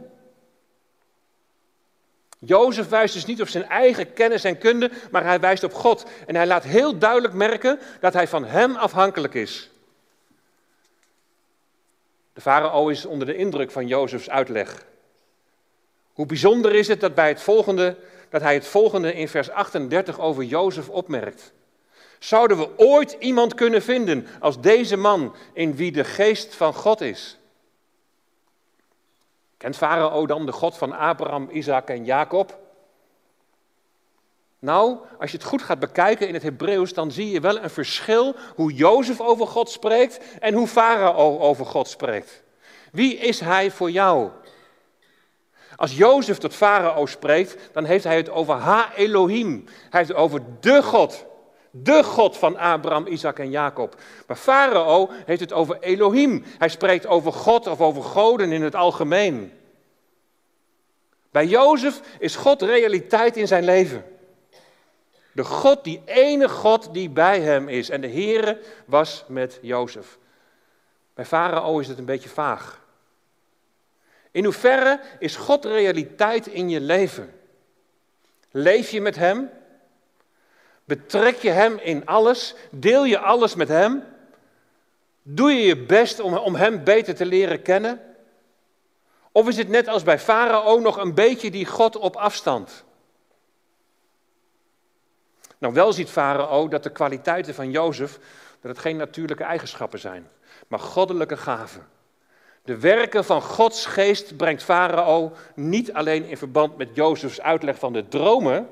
Jozef 2.40 2.90
wijst 2.90 3.14
dus 3.14 3.26
niet 3.26 3.42
op 3.42 3.48
zijn 3.48 3.68
eigen 3.68 4.14
kennis 4.14 4.44
en 4.44 4.58
kunde, 4.58 4.92
maar 5.12 5.24
hij 5.24 5.40
wijst 5.40 5.64
op 5.64 5.74
God. 5.74 6.06
En 6.28 6.36
hij 6.36 6.48
laat 6.48 6.64
heel 6.64 6.98
duidelijk 6.98 7.34
merken 7.34 7.80
dat 8.00 8.14
hij 8.14 8.28
van 8.28 8.46
Hem 8.46 8.76
afhankelijk 8.76 9.34
is. 9.34 9.71
De 12.34 12.42
farao 12.42 12.88
is 12.90 13.06
onder 13.06 13.28
de 13.28 13.36
indruk 13.36 13.72
van 13.72 13.88
Jozefs 13.88 14.30
uitleg. 14.30 14.86
Hoe 16.14 16.26
bijzonder 16.26 16.76
is 16.76 16.88
het 16.88 17.00
dat, 17.00 17.16
bij 17.16 17.28
het 17.28 17.42
volgende, 17.42 17.98
dat 18.30 18.42
hij 18.42 18.54
het 18.54 18.68
volgende 18.68 19.14
in 19.14 19.28
vers 19.28 19.50
38 19.50 20.20
over 20.20 20.44
Jozef 20.44 20.90
opmerkt. 20.90 21.54
Zouden 22.20 22.58
we 22.58 22.70
ooit 22.78 23.16
iemand 23.20 23.54
kunnen 23.54 23.82
vinden 23.82 24.28
als 24.40 24.62
deze 24.62 24.98
man 24.98 25.36
in 25.54 25.76
wie 25.76 25.92
de 25.92 26.04
geest 26.04 26.56
van 26.56 26.74
God 26.74 27.02
is? 27.02 27.38
Kent 29.58 29.76
Farao 29.76 30.26
dan 30.26 30.46
de 30.46 30.52
God 30.52 30.78
van 30.78 30.92
Abraham, 30.92 31.50
Isaac 31.52 31.90
en 31.90 32.06
Jacob? 32.06 32.60
Nou, 34.62 34.98
als 35.20 35.32
je 35.32 35.38
het 35.38 35.46
goed 35.46 35.62
gaat 35.62 35.80
bekijken 35.80 36.28
in 36.28 36.34
het 36.34 36.44
Hebreeuws, 36.44 36.94
dan 36.94 37.12
zie 37.12 37.32
je 37.32 37.40
wel 37.40 37.60
een 37.60 37.70
verschil 37.70 38.36
hoe 38.56 38.74
Jozef 38.74 39.22
over 39.22 39.48
God 39.48 39.70
spreekt 39.70 40.20
en 40.40 40.54
hoe 40.54 40.68
Farao 40.68 41.40
over 41.40 41.66
God 41.66 41.88
spreekt. 41.88 42.44
Wie 42.92 43.16
is 43.16 43.40
hij 43.40 43.72
voor 43.72 43.92
jou? 43.92 44.30
Als 45.76 45.98
Jozef 45.98 46.38
tot 46.38 46.54
Farao 46.54 47.06
spreekt, 47.06 47.58
dan 47.72 47.86
heeft 47.86 48.04
hij 48.04 48.18
het 48.18 48.30
over 48.30 48.54
Ha 48.54 48.94
Elohim. 48.96 49.64
Hij 49.66 50.00
heeft 50.00 50.08
het 50.08 50.18
over 50.18 50.42
de 50.60 50.84
God. 50.84 51.26
De 51.72 52.04
God 52.04 52.38
van 52.38 52.58
Abraham, 52.58 53.08
Isaac 53.08 53.40
en 53.40 53.50
Jacob. 53.50 53.96
Maar 54.28 54.38
Farao 54.38 55.10
heeft 55.26 55.40
het 55.40 55.54
over 55.54 55.78
Elohim. 55.80 56.44
Hij 56.58 56.70
spreekt 56.70 57.08
over 57.08 57.34
God 57.34 57.68
of 57.68 57.82
over 57.82 58.04
goden 58.04 58.52
in 58.52 58.62
het 58.62 58.76
algemeen. 58.76 59.52
Bij 61.32 61.46
Jozef 61.46 62.02
is 62.20 62.36
God 62.36 62.62
realiteit 62.62 63.38
in 63.38 63.48
zijn 63.48 63.64
leven. 63.64 64.06
De 65.32 65.44
God, 65.44 65.84
die 65.84 66.02
ene 66.06 66.50
God 66.50 66.94
die 66.94 67.10
bij 67.10 67.42
hem 67.42 67.70
is. 67.70 67.90
En 67.90 68.02
de 68.02 68.10
Heere 68.10 68.60
was 68.86 69.24
met 69.28 69.60
Jozef. 69.62 70.18
Bij 71.14 71.26
Farao 71.26 71.80
is 71.80 71.88
het 71.88 71.98
een 71.98 72.06
beetje 72.06 72.30
vaag. 72.30 72.82
In 74.32 74.44
hoeverre 74.44 75.00
is 75.20 75.36
God 75.36 75.66
realiteit 75.66 76.48
in 76.48 76.70
je 76.70 76.82
leven? 76.82 77.34
Leef 78.52 78.90
je 78.90 79.02
met 79.02 79.16
Hem? 79.16 79.50
Betrek 80.86 81.36
je 81.36 81.50
Hem 81.50 81.78
in 81.78 82.06
alles? 82.06 82.56
Deel 82.70 83.04
je 83.04 83.20
alles 83.20 83.56
met 83.56 83.68
Hem? 83.68 84.04
Doe 85.24 85.52
je 85.52 85.66
je 85.66 85.78
best 85.78 86.20
om, 86.20 86.38
om 86.38 86.56
Hem 86.56 86.84
beter 86.84 87.16
te 87.16 87.26
leren 87.26 87.62
kennen? 87.62 88.02
Of 89.32 89.48
is 89.48 89.58
het 89.58 89.68
net 89.68 89.88
als 89.88 90.04
bij 90.04 90.20
Farao 90.20 90.80
nog 90.80 90.98
een 90.98 91.14
beetje 91.14 91.52
die 91.52 91.66
God 91.66 91.96
op 91.96 92.16
afstand? 92.16 92.84
Nou, 95.62 95.74
wel 95.74 95.94
ziet 95.94 96.10
Farao 96.10 96.68
dat 96.68 96.84
de 96.84 96.92
kwaliteiten 96.92 97.54
van 97.54 97.72
Jozef, 97.72 98.20
dat 98.62 98.72
het 98.72 98.80
geen 98.80 98.98
natuurlijke 98.98 99.44
eigenschappen 99.44 100.00
zijn, 100.00 100.30
maar 100.68 100.80
goddelijke 100.80 101.38
gaven. 101.38 101.88
De 102.64 102.80
werken 102.80 103.26
van 103.26 103.42
Gods 103.42 103.86
geest 103.86 104.38
brengt 104.38 104.64
Farao 104.64 105.34
niet 105.56 105.94
alleen 105.94 106.26
in 106.26 106.38
verband 106.38 106.78
met 106.78 106.90
Jozefs 106.94 107.42
uitleg 107.42 107.80
van 107.80 107.94
de 107.94 108.08
dromen, 108.08 108.70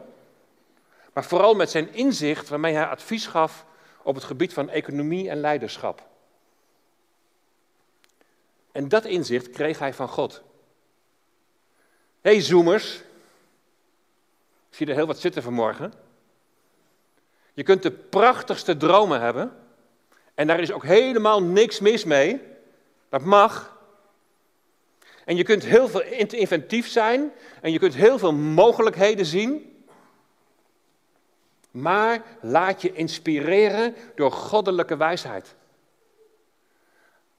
Maar 1.13 1.23
vooral 1.23 1.54
met 1.54 1.69
zijn 1.69 1.93
inzicht 1.93 2.49
waarmee 2.49 2.73
hij 2.73 2.86
advies 2.86 3.28
gaf 3.28 3.65
op 4.04 4.15
het 4.15 4.23
gebied 4.23 4.54
van 4.54 4.69
economie 4.69 5.30
en 5.30 5.39
leiderschap. 5.39 6.08
En 8.71 8.88
dat 8.88 9.06
inzicht 9.06 9.49
kreeg 9.49 9.80
hij 9.80 9.93
van 9.93 10.08
God. 10.08 10.41
Hé 12.21 12.32
hey, 12.32 12.41
zoomers, 12.41 12.95
ik 14.69 14.75
zie 14.75 14.88
er 14.88 14.95
heel 14.95 15.08
wat 15.08 15.19
zitten 15.19 15.43
vanmorgen. 15.43 16.08
Je 17.60 17.65
kunt 17.65 17.84
de 17.84 17.91
prachtigste 17.91 18.78
dromen 18.78 19.22
hebben 19.22 19.52
en 20.36 20.48
daar 20.48 20.60
is 20.60 20.72
ook 20.72 20.84
helemaal 20.84 21.43
niks 21.43 21.80
mis 21.80 22.04
mee. 22.04 22.41
Dat 23.10 23.22
mag. 23.22 23.78
En 25.26 25.36
je 25.36 25.43
kunt 25.43 25.63
heel 25.63 25.88
veel 25.88 26.02
inventief 26.30 26.88
zijn 26.88 27.32
en 27.62 27.72
je 27.72 27.80
kunt 27.80 27.95
heel 27.95 28.19
veel 28.19 28.34
mogelijkheden 28.34 29.26
zien. 29.26 29.84
Maar 31.72 32.22
laat 32.41 32.82
je 32.82 32.93
inspireren 32.93 33.95
door 34.15 34.32
goddelijke 34.32 34.98
wijsheid. 34.98 35.56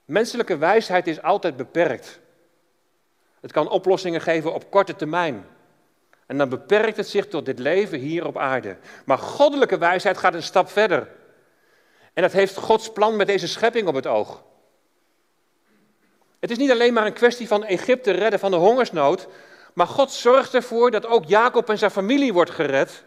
Menselijke 0.05 0.57
wijsheid 0.57 1.07
is 1.07 1.21
altijd 1.21 1.57
beperkt. 1.57 2.19
Het 3.39 3.51
kan 3.51 3.69
oplossingen 3.69 4.21
geven 4.21 4.53
op 4.53 4.71
korte 4.71 4.95
termijn. 4.95 5.45
En 6.31 6.37
dan 6.37 6.49
beperkt 6.49 6.97
het 6.97 7.07
zich 7.07 7.27
tot 7.27 7.45
dit 7.45 7.59
leven 7.59 7.99
hier 7.99 8.25
op 8.25 8.37
aarde. 8.37 8.77
Maar 9.05 9.17
goddelijke 9.17 9.77
wijsheid 9.77 10.17
gaat 10.17 10.33
een 10.33 10.43
stap 10.43 10.69
verder. 10.69 11.07
En 12.13 12.21
dat 12.21 12.31
heeft 12.31 12.57
Gods 12.57 12.91
plan 12.91 13.15
met 13.15 13.27
deze 13.27 13.47
schepping 13.47 13.87
op 13.87 13.95
het 13.95 14.07
oog. 14.07 14.43
Het 16.39 16.51
is 16.51 16.57
niet 16.57 16.71
alleen 16.71 16.93
maar 16.93 17.05
een 17.05 17.13
kwestie 17.13 17.47
van 17.47 17.63
Egypte 17.63 18.11
redden 18.11 18.39
van 18.39 18.51
de 18.51 18.57
hongersnood, 18.57 19.27
maar 19.73 19.87
God 19.87 20.11
zorgt 20.11 20.53
ervoor 20.53 20.91
dat 20.91 21.05
ook 21.05 21.25
Jacob 21.25 21.69
en 21.69 21.77
zijn 21.77 21.91
familie 21.91 22.33
wordt 22.33 22.51
gered. 22.51 23.03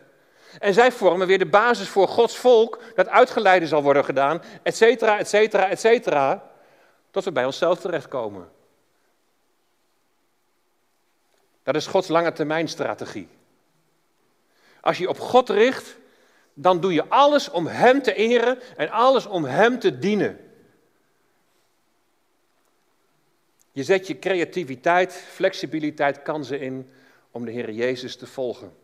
En 0.58 0.74
zij 0.74 0.92
vormen 0.92 1.26
weer 1.26 1.38
de 1.38 1.46
basis 1.46 1.88
voor 1.88 2.08
Gods 2.08 2.37
volk 2.37 2.78
dat 2.94 3.08
uitgeleide 3.08 3.66
zal 3.66 3.82
worden 3.82 4.04
gedaan, 4.04 4.42
et 4.62 4.76
cetera, 4.76 5.18
et 5.18 5.28
cetera, 5.28 5.68
et 5.68 5.80
cetera, 5.80 6.50
tot 7.10 7.24
we 7.24 7.32
bij 7.32 7.44
onszelf 7.44 7.80
terechtkomen. 7.80 8.53
Dat 11.64 11.74
is 11.74 11.87
Gods 11.87 12.09
lange 12.09 12.33
termijn 12.33 12.68
strategie. 12.68 13.29
Als 14.81 14.98
je 14.98 15.09
op 15.09 15.18
God 15.18 15.48
richt, 15.48 15.96
dan 16.55 16.81
doe 16.81 16.92
je 16.92 17.09
alles 17.09 17.50
om 17.50 17.66
Hem 17.66 18.03
te 18.03 18.14
eren 18.14 18.59
en 18.77 18.90
alles 18.90 19.27
om 19.27 19.44
Hem 19.44 19.79
te 19.79 19.98
dienen. 19.98 20.38
Je 23.72 23.83
zet 23.83 24.07
je 24.07 24.18
creativiteit, 24.18 25.12
flexibiliteit, 25.12 26.22
kansen 26.22 26.61
in 26.61 26.90
om 27.31 27.44
de 27.44 27.50
Heer 27.50 27.70
Jezus 27.70 28.16
te 28.16 28.27
volgen. 28.27 28.77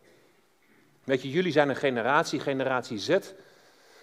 Weet 1.03 1.21
je, 1.21 1.29
jullie 1.29 1.51
zijn 1.51 1.69
een 1.69 1.75
generatie, 1.75 2.39
generatie 2.39 2.97
Z, 2.97 3.17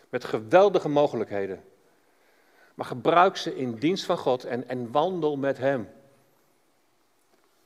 met 0.08 0.24
geweldige 0.24 0.88
mogelijkheden. 0.88 1.64
Maar 2.74 2.86
gebruik 2.86 3.36
ze 3.36 3.56
in 3.56 3.74
dienst 3.74 4.04
van 4.04 4.18
God 4.18 4.44
en, 4.44 4.68
en 4.68 4.90
wandel 4.90 5.36
met 5.36 5.58
Hem. 5.58 5.88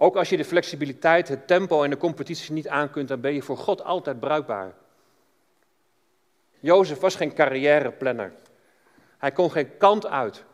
Ook 0.02 0.16
als 0.16 0.28
je 0.28 0.36
de 0.36 0.44
flexibiliteit, 0.44 1.28
het 1.28 1.46
tempo 1.46 1.82
en 1.82 1.90
de 1.90 1.96
competitie 1.96 2.52
niet 2.52 2.68
aankunt, 2.68 3.08
dan 3.08 3.20
ben 3.20 3.34
je 3.34 3.42
voor 3.42 3.56
God 3.56 3.84
altijd 3.84 4.20
bruikbaar. 4.20 4.72
Jozef 6.60 7.00
was 7.00 7.14
geen 7.14 7.34
carrièreplanner. 7.34 8.32
Hij 9.18 9.32
kon 9.32 9.50
geen 9.50 9.76
kant 9.76 10.06
uit. 10.06 10.44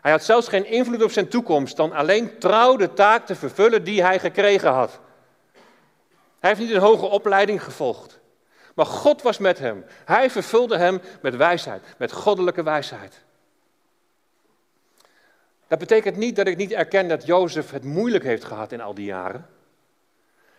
Hij 0.00 0.10
had 0.10 0.24
zelfs 0.24 0.48
geen 0.48 0.66
invloed 0.66 1.02
op 1.02 1.10
zijn 1.10 1.28
toekomst 1.28 1.76
dan 1.76 1.92
alleen 1.92 2.38
trouw 2.38 2.76
de 2.76 2.92
taak 2.92 3.26
te 3.26 3.34
vervullen 3.34 3.84
die 3.84 4.02
hij 4.02 4.18
gekregen 4.18 4.70
had. 4.70 5.00
Hij 6.40 6.50
heeft 6.50 6.60
niet 6.60 6.70
een 6.70 6.80
hoge 6.80 7.06
opleiding 7.06 7.62
gevolgd. 7.62 8.18
Maar 8.74 8.86
God 8.86 9.22
was 9.22 9.38
met 9.38 9.58
hem. 9.58 9.84
Hij 10.04 10.30
vervulde 10.30 10.76
hem 10.76 11.00
met 11.22 11.36
wijsheid, 11.36 11.82
met 11.98 12.12
goddelijke 12.12 12.62
wijsheid. 12.62 13.24
Dat 15.66 15.78
betekent 15.78 16.16
niet 16.16 16.36
dat 16.36 16.46
ik 16.46 16.56
niet 16.56 16.72
erken 16.72 17.08
dat 17.08 17.26
Jozef 17.26 17.70
het 17.70 17.84
moeilijk 17.84 18.24
heeft 18.24 18.44
gehad 18.44 18.72
in 18.72 18.80
al 18.80 18.94
die 18.94 19.04
jaren. 19.04 19.46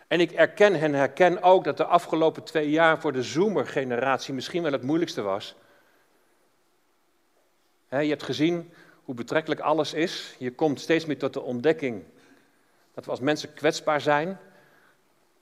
En 0.06 0.20
ik 0.20 0.32
erken 0.32 0.74
en 0.74 0.94
herken 0.94 1.42
ook 1.42 1.64
dat 1.64 1.76
de 1.76 1.84
afgelopen 1.84 2.42
twee 2.42 2.70
jaar 2.70 3.00
voor 3.00 3.12
de 3.12 3.22
Zoomer-generatie 3.22 4.34
misschien 4.34 4.62
wel 4.62 4.72
het 4.72 4.82
moeilijkste 4.82 5.22
was. 5.22 5.54
je 7.88 7.96
hebt 7.96 8.22
gezien 8.22 8.72
hoe 9.04 9.14
betrekkelijk 9.14 9.60
alles 9.60 9.94
is. 9.94 10.34
Je 10.38 10.52
komt 10.52 10.80
steeds 10.80 11.06
meer 11.06 11.18
tot 11.18 11.32
de 11.32 11.40
ontdekking 11.40 12.04
dat 12.94 13.04
we 13.04 13.10
als 13.10 13.20
mensen 13.20 13.54
kwetsbaar 13.54 14.00
zijn. 14.00 14.38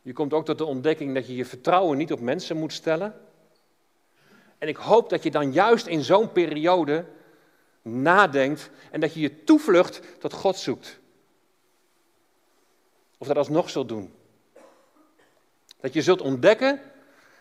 Je 0.02 0.12
komt 0.12 0.33
ook 0.33 0.44
tot 0.44 0.59
de 0.59 0.64
ontdekking 0.64 1.14
dat 1.14 1.26
je 1.26 1.37
je 1.37 1.44
vertrouwen 1.44 1.98
niet 1.98 2.12
op 2.12 2.20
mensen 2.20 2.57
moet 2.57 2.72
stellen. 2.72 3.14
En 4.59 4.68
ik 4.68 4.76
hoop 4.76 5.11
dat 5.11 5.22
je 5.22 5.31
dan 5.31 5.52
juist 5.52 5.87
in 5.87 6.02
zo'n 6.02 6.33
periode 6.33 7.05
nadenkt 7.87 8.70
en 8.90 9.01
dat 9.01 9.14
je 9.14 9.20
je 9.20 9.44
toevlucht 9.44 10.01
tot 10.18 10.33
God 10.33 10.57
zoekt. 10.57 10.99
Of 13.18 13.27
dat 13.27 13.37
alsnog 13.37 13.70
zult 13.70 13.88
doen. 13.88 14.14
Dat 15.81 15.92
je 15.92 16.03
zult 16.03 16.20
ontdekken 16.20 16.81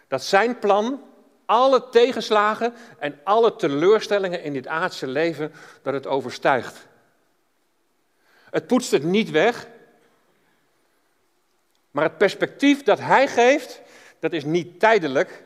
dat 0.08 0.24
zijn 0.24 0.60
plan 0.60 1.04
alle 1.46 1.90
tegenslagen 1.90 2.74
en 3.00 3.20
alle 3.24 3.56
teleurstellingen 3.56 4.44
in 4.44 4.54
dit 4.54 4.68
aardse 4.68 5.08
leven, 5.08 5.52
dat 5.82 5.94
het 5.94 6.08
overstijgt. 6.08 6.88
Het 8.50 8.68
poetst 8.68 8.92
het 8.92 9.04
niet 9.04 9.30
weg, 9.30 9.68
maar 11.92 12.04
het 12.04 12.18
perspectief 12.18 12.84
dat 12.84 13.00
hij 13.00 13.28
geeft, 13.28 13.82
dat 14.20 14.34
is 14.34 14.44
niet 14.44 14.80
tijdelijk, 14.80 15.44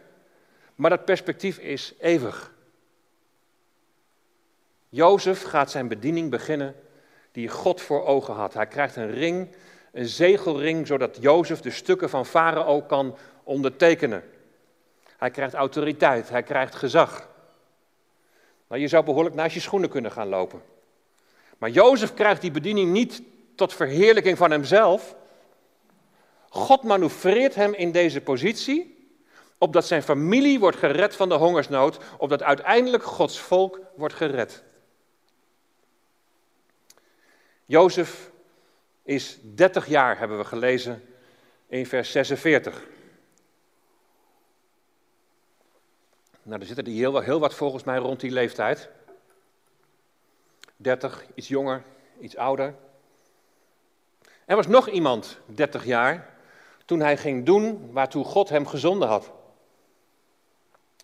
maar 0.75 0.89
dat 0.89 1.05
perspectief 1.05 1.57
is 1.57 1.93
eeuwig. 1.99 2.53
Jozef 4.89 5.43
gaat 5.43 5.71
zijn 5.71 5.87
bediening 5.87 6.29
beginnen 6.29 6.75
die 7.31 7.47
God 7.47 7.81
voor 7.81 8.05
ogen 8.05 8.33
had. 8.33 8.53
Hij 8.53 8.67
krijgt 8.67 8.95
een 8.95 9.11
ring, 9.11 9.55
een 9.91 10.07
zegelring, 10.07 10.87
zodat 10.87 11.17
Jozef 11.21 11.61
de 11.61 11.71
stukken 11.71 12.09
van 12.09 12.25
Farao 12.25 12.81
kan 12.81 13.17
ondertekenen. 13.43 14.23
Hij 15.17 15.31
krijgt 15.31 15.53
autoriteit, 15.53 16.29
hij 16.29 16.43
krijgt 16.43 16.75
gezag. 16.75 17.29
Nou, 18.67 18.81
je 18.81 18.87
zou 18.87 19.05
behoorlijk 19.05 19.35
naast 19.35 19.53
je 19.53 19.59
schoenen 19.59 19.89
kunnen 19.89 20.11
gaan 20.11 20.27
lopen. 20.27 20.61
Maar 21.57 21.69
Jozef 21.69 22.13
krijgt 22.13 22.41
die 22.41 22.51
bediening 22.51 22.91
niet 22.91 23.21
tot 23.55 23.73
verheerlijking 23.73 24.37
van 24.37 24.51
hemzelf. 24.51 25.15
God 26.49 26.83
manoeuvreert 26.83 27.55
hem 27.55 27.73
in 27.73 27.91
deze 27.91 28.21
positie, 28.21 29.07
opdat 29.57 29.85
zijn 29.85 30.03
familie 30.03 30.59
wordt 30.59 30.77
gered 30.77 31.15
van 31.15 31.29
de 31.29 31.35
hongersnood, 31.35 31.97
opdat 32.17 32.43
uiteindelijk 32.43 33.03
Gods 33.03 33.39
volk 33.39 33.79
wordt 33.95 34.13
gered. 34.13 34.63
Jozef 37.69 38.31
is 39.03 39.37
30 39.41 39.87
jaar, 39.87 40.17
hebben 40.17 40.37
we 40.37 40.43
gelezen 40.43 41.03
in 41.67 41.85
vers 41.85 42.11
46. 42.11 42.87
Nou, 46.43 46.59
er 46.59 46.67
zitten 46.67 46.85
er 46.85 46.91
heel, 46.91 47.19
heel 47.19 47.39
wat 47.39 47.53
volgens 47.53 47.83
mij 47.83 47.97
rond 47.97 48.19
die 48.19 48.31
leeftijd. 48.31 48.89
30, 50.75 51.25
iets 51.33 51.47
jonger, 51.47 51.83
iets 52.19 52.37
ouder. 52.37 52.75
Er 54.45 54.55
was 54.55 54.67
nog 54.67 54.89
iemand, 54.89 55.37
30 55.45 55.85
jaar, 55.85 56.37
toen 56.85 56.99
hij 56.99 57.17
ging 57.17 57.45
doen 57.45 57.91
waartoe 57.91 58.23
God 58.23 58.49
hem 58.49 58.67
gezonden 58.67 59.07
had. 59.07 59.31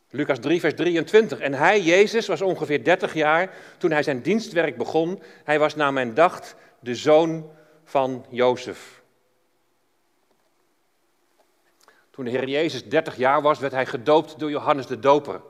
Lucas 0.10 0.39
3, 0.39 0.60
vers 0.60 0.74
23. 0.74 1.39
En 1.39 1.54
hij, 1.54 1.82
Jezus, 1.82 2.28
was 2.28 2.41
ongeveer 2.41 2.84
30 2.84 3.13
jaar 3.13 3.54
toen 3.78 3.91
hij 3.91 4.04
zijn 4.04 4.22
dienstwerk 4.22 4.78
begon. 4.78 5.22
Hij 5.44 5.60
was 5.60 5.76
naar 5.76 5.94
men 5.94 6.13
dacht 6.13 6.56
de 6.80 6.96
zoon 6.96 7.52
van 7.84 8.26
Jozef. 8.30 9.02
Toen 12.12 12.26
de 12.26 12.32
Heer 12.32 12.48
Jezus 12.48 12.86
30 12.89 13.15
jaar 13.15 13.41
was, 13.41 13.60
werd 13.60 13.74
hij 13.74 13.86
gedoopt 13.86 14.39
door 14.39 14.50
Johannes 14.50 14.88
de 14.88 15.00
Doper. 15.00 15.41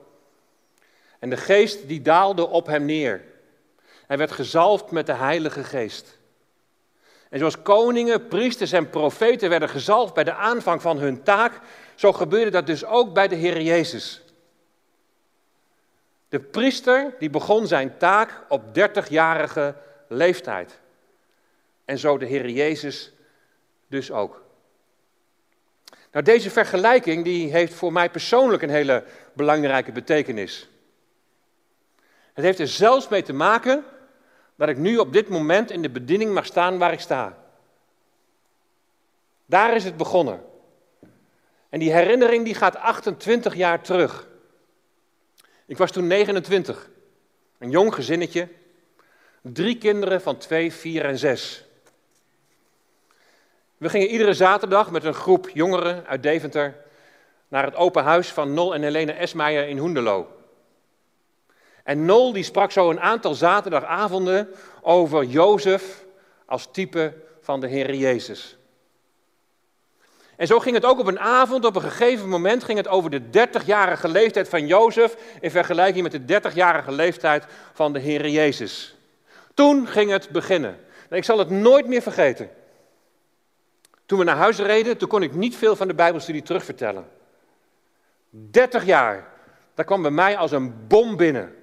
En 1.19 1.29
de 1.29 1.37
geest 1.37 1.87
die 1.87 2.01
daalde 2.01 2.47
op 2.47 2.65
hem 2.65 2.85
neer. 2.85 3.23
Hij 4.07 4.17
werd 4.17 4.31
gezalfd 4.31 4.91
met 4.91 5.05
de 5.05 5.13
Heilige 5.13 5.63
Geest. 5.63 6.17
En 7.29 7.39
zoals 7.39 7.61
koningen, 7.61 8.27
priesters 8.27 8.71
en 8.71 8.89
profeten 8.89 9.49
werden 9.49 9.69
gezalfd 9.69 10.13
bij 10.13 10.23
de 10.23 10.33
aanvang 10.33 10.81
van 10.81 10.97
hun 10.97 11.23
taak, 11.23 11.59
zo 11.95 12.13
gebeurde 12.13 12.51
dat 12.51 12.67
dus 12.67 12.85
ook 12.85 13.13
bij 13.13 13.27
de 13.27 13.35
Heer 13.35 13.61
Jezus. 13.61 14.24
De 16.35 16.41
priester 16.41 17.13
die 17.19 17.29
begon 17.29 17.67
zijn 17.67 17.97
taak 17.97 18.45
op 18.49 18.63
30-jarige 18.79 19.75
leeftijd. 20.07 20.79
En 21.85 21.97
zo 21.97 22.17
de 22.17 22.25
Heer 22.25 22.49
Jezus 22.49 23.13
dus 23.87 24.11
ook. 24.11 24.41
Nou, 26.11 26.25
deze 26.25 26.49
vergelijking 26.49 27.23
die 27.23 27.51
heeft 27.51 27.73
voor 27.73 27.91
mij 27.91 28.09
persoonlijk 28.09 28.63
een 28.63 28.69
hele 28.69 29.03
belangrijke 29.33 29.91
betekenis. 29.91 30.69
Het 32.33 32.45
heeft 32.45 32.59
er 32.59 32.67
zelfs 32.67 33.07
mee 33.07 33.23
te 33.23 33.33
maken 33.33 33.83
dat 34.55 34.69
ik 34.69 34.77
nu 34.77 34.97
op 34.97 35.13
dit 35.13 35.29
moment 35.29 35.71
in 35.71 35.81
de 35.81 35.89
bediening 35.89 36.33
mag 36.33 36.45
staan 36.45 36.77
waar 36.77 36.93
ik 36.93 36.99
sta. 36.99 37.37
Daar 39.45 39.75
is 39.75 39.83
het 39.83 39.97
begonnen. 39.97 40.43
En 41.69 41.79
die 41.79 41.93
herinnering 41.93 42.45
die 42.45 42.55
gaat 42.55 42.75
28 42.75 43.55
jaar 43.55 43.81
terug. 43.81 44.33
Ik 45.65 45.77
was 45.77 45.91
toen 45.91 46.07
29, 46.07 46.89
een 47.57 47.69
jong 47.69 47.93
gezinnetje, 47.93 48.47
drie 49.41 49.77
kinderen 49.77 50.21
van 50.21 50.37
2, 50.37 50.73
4 50.73 51.05
en 51.05 51.17
6. 51.17 51.63
We 53.77 53.89
gingen 53.89 54.07
iedere 54.07 54.33
zaterdag 54.33 54.91
met 54.91 55.03
een 55.03 55.13
groep 55.13 55.49
jongeren 55.49 56.05
uit 56.05 56.23
Deventer 56.23 56.75
naar 57.47 57.63
het 57.63 57.75
open 57.75 58.03
huis 58.03 58.27
van 58.29 58.53
Nol 58.53 58.73
en 58.73 58.81
Helene 58.81 59.11
Esmeijer 59.11 59.67
in 59.67 59.77
Hoendelo. 59.77 60.27
En 61.83 62.05
Nol 62.05 62.33
die 62.33 62.43
sprak 62.43 62.71
zo 62.71 62.89
een 62.89 62.99
aantal 62.99 63.33
zaterdagavonden 63.33 64.49
over 64.81 65.23
Jozef 65.23 66.05
als 66.45 66.67
type 66.71 67.13
van 67.41 67.59
de 67.59 67.67
Heer 67.67 67.93
Jezus. 67.93 68.57
En 70.35 70.47
zo 70.47 70.59
ging 70.59 70.75
het 70.75 70.85
ook 70.85 70.99
op 70.99 71.07
een 71.07 71.19
avond, 71.19 71.65
op 71.65 71.75
een 71.75 71.81
gegeven 71.81 72.29
moment 72.29 72.63
ging 72.63 72.77
het 72.77 72.87
over 72.87 73.09
de 73.09 73.21
30-jarige 73.21 74.07
leeftijd 74.07 74.49
van 74.49 74.67
Jozef 74.67 75.15
in 75.39 75.51
vergelijking 75.51 76.09
met 76.11 76.27
de 76.27 76.41
30-jarige 76.41 76.91
leeftijd 76.91 77.45
van 77.73 77.93
de 77.93 77.99
Heer 77.99 78.29
Jezus. 78.29 78.95
Toen 79.53 79.87
ging 79.87 80.11
het 80.11 80.29
beginnen. 80.29 80.79
Ik 81.09 81.23
zal 81.23 81.37
het 81.39 81.49
nooit 81.49 81.87
meer 81.87 82.01
vergeten. 82.01 82.49
Toen 84.05 84.19
we 84.19 84.25
naar 84.25 84.35
huis 84.35 84.57
reden, 84.57 84.97
toen 84.97 85.07
kon 85.07 85.23
ik 85.23 85.33
niet 85.33 85.55
veel 85.55 85.75
van 85.75 85.87
de 85.87 85.93
Bijbelstudie 85.93 86.41
terugvertellen. 86.41 87.07
30 88.29 88.85
jaar, 88.85 89.27
dat 89.73 89.85
kwam 89.85 90.01
bij 90.01 90.11
mij 90.11 90.37
als 90.37 90.51
een 90.51 90.87
bom 90.87 91.17
binnen. 91.17 91.55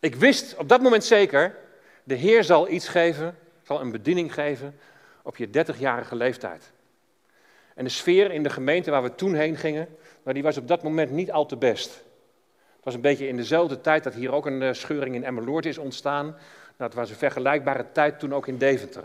Ik 0.00 0.14
wist 0.14 0.56
op 0.56 0.68
dat 0.68 0.80
moment 0.80 1.04
zeker, 1.04 1.56
de 2.04 2.14
Heer 2.14 2.44
zal 2.44 2.68
iets 2.68 2.88
geven, 2.88 3.38
zal 3.64 3.80
een 3.80 3.90
bediening 3.90 4.34
geven 4.34 4.78
op 5.22 5.36
je 5.36 5.48
30-jarige 5.48 6.16
leeftijd. 6.16 6.72
En 7.74 7.84
de 7.84 7.90
sfeer 7.90 8.30
in 8.32 8.42
de 8.42 8.50
gemeente 8.50 8.90
waar 8.90 9.02
we 9.02 9.14
toen 9.14 9.34
heen 9.34 9.56
gingen, 9.56 9.88
nou, 10.22 10.34
die 10.34 10.42
was 10.42 10.56
op 10.56 10.68
dat 10.68 10.82
moment 10.82 11.10
niet 11.10 11.32
al 11.32 11.46
te 11.46 11.56
best. 11.56 11.90
Het 12.76 12.84
was 12.84 12.94
een 12.94 13.00
beetje 13.00 13.28
in 13.28 13.36
dezelfde 13.36 13.80
tijd 13.80 14.04
dat 14.04 14.14
hier 14.14 14.32
ook 14.32 14.46
een 14.46 14.62
eh, 14.62 14.72
scheuring 14.72 15.14
in 15.14 15.24
Emmeloord 15.24 15.66
is 15.66 15.78
ontstaan. 15.78 16.26
Nou, 16.26 16.90
het 16.90 16.94
was 16.94 17.10
een 17.10 17.16
vergelijkbare 17.16 17.86
tijd 17.92 18.18
toen 18.18 18.34
ook 18.34 18.46
in 18.46 18.58
Deventer. 18.58 19.04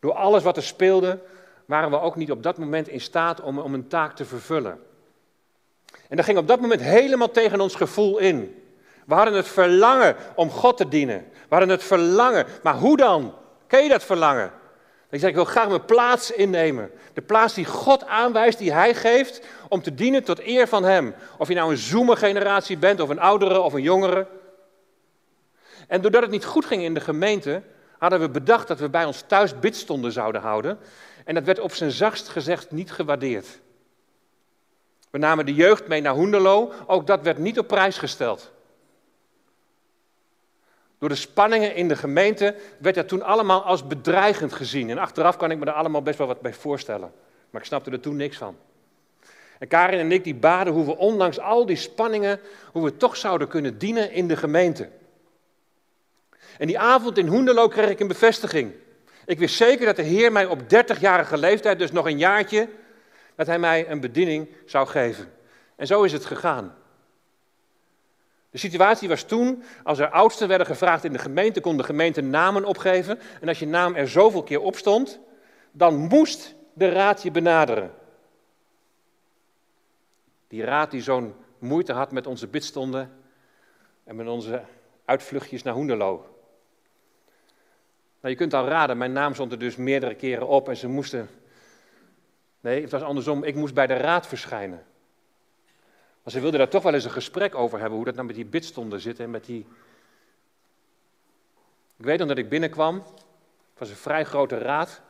Door 0.00 0.12
alles 0.12 0.42
wat 0.42 0.56
er 0.56 0.62
speelde, 0.62 1.18
waren 1.64 1.90
we 1.90 2.00
ook 2.00 2.16
niet 2.16 2.30
op 2.30 2.42
dat 2.42 2.58
moment 2.58 2.88
in 2.88 3.00
staat 3.00 3.40
om, 3.40 3.58
om 3.58 3.74
een 3.74 3.88
taak 3.88 4.16
te 4.16 4.24
vervullen. 4.24 4.80
En 6.08 6.16
dat 6.16 6.24
ging 6.24 6.38
op 6.38 6.48
dat 6.48 6.60
moment 6.60 6.80
helemaal 6.80 7.30
tegen 7.30 7.60
ons 7.60 7.74
gevoel 7.74 8.18
in. 8.18 8.63
We 9.06 9.14
hadden 9.14 9.34
het 9.34 9.48
verlangen 9.48 10.16
om 10.34 10.50
God 10.50 10.76
te 10.76 10.88
dienen. 10.88 11.18
We 11.32 11.54
hadden 11.54 11.68
het 11.68 11.84
verlangen. 11.84 12.46
Maar 12.62 12.74
hoe 12.74 12.96
dan? 12.96 13.34
Ken 13.66 13.82
je 13.82 13.88
dat 13.88 14.04
verlangen? 14.04 14.52
Ik 15.10 15.20
zeg, 15.20 15.28
ik 15.28 15.34
wil 15.34 15.44
graag 15.44 15.68
mijn 15.68 15.84
plaats 15.84 16.30
innemen. 16.30 16.90
De 17.12 17.22
plaats 17.22 17.54
die 17.54 17.64
God 17.64 18.06
aanwijst, 18.06 18.58
die 18.58 18.72
Hij 18.72 18.94
geeft, 18.94 19.40
om 19.68 19.82
te 19.82 19.94
dienen 19.94 20.24
tot 20.24 20.46
eer 20.46 20.68
van 20.68 20.84
Hem. 20.84 21.14
Of 21.38 21.48
je 21.48 21.54
nou 21.54 21.70
een 21.70 21.76
zoemergeneratie 21.76 22.78
bent, 22.78 23.00
of 23.00 23.08
een 23.08 23.20
oudere, 23.20 23.60
of 23.60 23.72
een 23.72 23.82
jongere. 23.82 24.26
En 25.88 26.00
doordat 26.00 26.22
het 26.22 26.30
niet 26.30 26.44
goed 26.44 26.64
ging 26.64 26.82
in 26.82 26.94
de 26.94 27.00
gemeente, 27.00 27.62
hadden 27.98 28.20
we 28.20 28.28
bedacht 28.28 28.68
dat 28.68 28.78
we 28.78 28.88
bij 28.88 29.04
ons 29.04 29.24
thuis 29.26 29.58
bidstonden 29.58 30.12
zouden 30.12 30.40
houden. 30.40 30.78
En 31.24 31.34
dat 31.34 31.44
werd 31.44 31.60
op 31.60 31.74
zijn 31.74 31.90
zachtst 31.90 32.28
gezegd 32.28 32.70
niet 32.70 32.92
gewaardeerd. 32.92 33.46
We 35.10 35.18
namen 35.18 35.46
de 35.46 35.54
jeugd 35.54 35.88
mee 35.88 36.00
naar 36.00 36.14
Hoenderlo, 36.14 36.72
ook 36.86 37.06
dat 37.06 37.22
werd 37.22 37.38
niet 37.38 37.58
op 37.58 37.66
prijs 37.66 37.98
gesteld. 37.98 38.52
Door 41.04 41.12
de 41.12 41.18
spanningen 41.18 41.74
in 41.74 41.88
de 41.88 41.96
gemeente 41.96 42.54
werd 42.78 42.94
dat 42.94 43.08
toen 43.08 43.22
allemaal 43.22 43.62
als 43.62 43.86
bedreigend 43.86 44.52
gezien. 44.52 44.90
En 44.90 44.98
achteraf 44.98 45.36
kan 45.36 45.50
ik 45.50 45.58
me 45.58 45.64
daar 45.64 45.74
allemaal 45.74 46.02
best 46.02 46.18
wel 46.18 46.26
wat 46.26 46.40
bij 46.40 46.52
voorstellen. 46.52 47.12
Maar 47.50 47.60
ik 47.60 47.66
snapte 47.66 47.90
er 47.90 48.00
toen 48.00 48.16
niks 48.16 48.36
van. 48.36 48.56
En 49.58 49.68
Karin 49.68 49.98
en 49.98 50.12
ik 50.12 50.24
die 50.24 50.34
baden 50.34 50.72
hoe 50.72 50.84
we 50.84 50.96
ondanks 50.96 51.38
al 51.38 51.66
die 51.66 51.76
spanningen, 51.76 52.40
hoe 52.72 52.84
we 52.84 52.96
toch 52.96 53.16
zouden 53.16 53.48
kunnen 53.48 53.78
dienen 53.78 54.12
in 54.12 54.28
de 54.28 54.36
gemeente. 54.36 54.88
En 56.58 56.66
die 56.66 56.78
avond 56.78 57.18
in 57.18 57.26
Hoenderlo 57.26 57.68
kreeg 57.68 57.90
ik 57.90 58.00
een 58.00 58.08
bevestiging. 58.08 58.72
Ik 59.26 59.38
wist 59.38 59.56
zeker 59.56 59.86
dat 59.86 59.96
de 59.96 60.02
Heer 60.02 60.32
mij 60.32 60.46
op 60.46 60.60
30-jarige 60.60 61.36
leeftijd, 61.36 61.78
dus 61.78 61.92
nog 61.92 62.06
een 62.06 62.18
jaartje, 62.18 62.68
dat 63.34 63.46
Hij 63.46 63.58
mij 63.58 63.90
een 63.90 64.00
bediening 64.00 64.48
zou 64.66 64.86
geven. 64.86 65.32
En 65.76 65.86
zo 65.86 66.02
is 66.02 66.12
het 66.12 66.24
gegaan. 66.24 66.74
De 68.54 68.60
situatie 68.60 69.08
was 69.08 69.22
toen, 69.22 69.62
als 69.82 69.98
er 69.98 70.10
oudsten 70.10 70.48
werden 70.48 70.66
gevraagd 70.66 71.04
in 71.04 71.12
de 71.12 71.18
gemeente, 71.18 71.60
kon 71.60 71.76
de 71.76 71.82
gemeente 71.82 72.20
namen 72.20 72.64
opgeven. 72.64 73.18
En 73.40 73.48
als 73.48 73.58
je 73.58 73.66
naam 73.66 73.94
er 73.94 74.08
zoveel 74.08 74.42
keer 74.42 74.60
op 74.60 74.76
stond, 74.76 75.20
dan 75.72 75.94
moest 75.94 76.54
de 76.72 76.88
raad 76.88 77.22
je 77.22 77.30
benaderen. 77.30 77.94
Die 80.48 80.64
raad 80.64 80.90
die 80.90 81.02
zo'n 81.02 81.34
moeite 81.58 81.92
had 81.92 82.12
met 82.12 82.26
onze 82.26 82.46
bidstonden 82.46 83.10
en 84.04 84.16
met 84.16 84.26
onze 84.28 84.62
uitvluchtjes 85.04 85.62
naar 85.62 85.74
Hoenderlo. 85.74 86.26
Nou, 88.20 88.34
je 88.34 88.36
kunt 88.36 88.54
al 88.54 88.66
raden, 88.66 88.98
mijn 88.98 89.12
naam 89.12 89.34
stond 89.34 89.52
er 89.52 89.58
dus 89.58 89.76
meerdere 89.76 90.14
keren 90.14 90.46
op 90.46 90.68
en 90.68 90.76
ze 90.76 90.88
moesten. 90.88 91.28
Nee, 92.60 92.80
het 92.80 92.90
was 92.90 93.02
andersom, 93.02 93.44
ik 93.44 93.54
moest 93.54 93.74
bij 93.74 93.86
de 93.86 93.96
raad 93.96 94.26
verschijnen. 94.26 94.86
Maar 96.24 96.32
ze 96.32 96.40
wilden 96.40 96.58
daar 96.58 96.68
toch 96.68 96.82
wel 96.82 96.94
eens 96.94 97.04
een 97.04 97.10
gesprek 97.10 97.54
over 97.54 97.78
hebben, 97.78 97.96
hoe 97.96 98.04
dat 98.04 98.14
nou 98.14 98.26
met 98.26 98.36
die 98.36 98.44
bidstonden 98.44 99.00
zit 99.00 99.20
en 99.20 99.30
met 99.30 99.44
die... 99.44 99.66
Ik 101.96 102.04
weet 102.04 102.18
nog 102.18 102.28
dat 102.28 102.38
ik 102.38 102.48
binnenkwam, 102.48 102.94
het 102.94 103.78
was 103.78 103.90
een 103.90 103.96
vrij 103.96 104.24
grote 104.24 104.58
raad. 104.58 105.00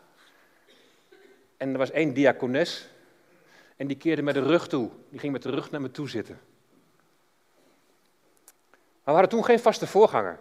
En 1.57 1.73
er 1.73 1.79
was 1.79 1.91
één 1.91 2.15
diakones 2.15 2.89
en 3.77 3.87
die 3.87 3.97
keerde 3.97 4.23
met 4.23 4.35
de 4.35 4.43
rug 4.43 4.69
toe. 4.69 4.91
Die 5.09 5.19
ging 5.19 5.33
met 5.33 5.43
de 5.43 5.51
rug 5.51 5.71
naar 5.71 5.81
me 5.81 5.91
toe 5.91 6.09
zitten. 6.09 6.41
Maar 9.05 9.15
we 9.15 9.21
hadden 9.21 9.29
toen 9.29 9.45
geen 9.45 9.61
vaste 9.61 9.87
voorganger. 9.87 10.39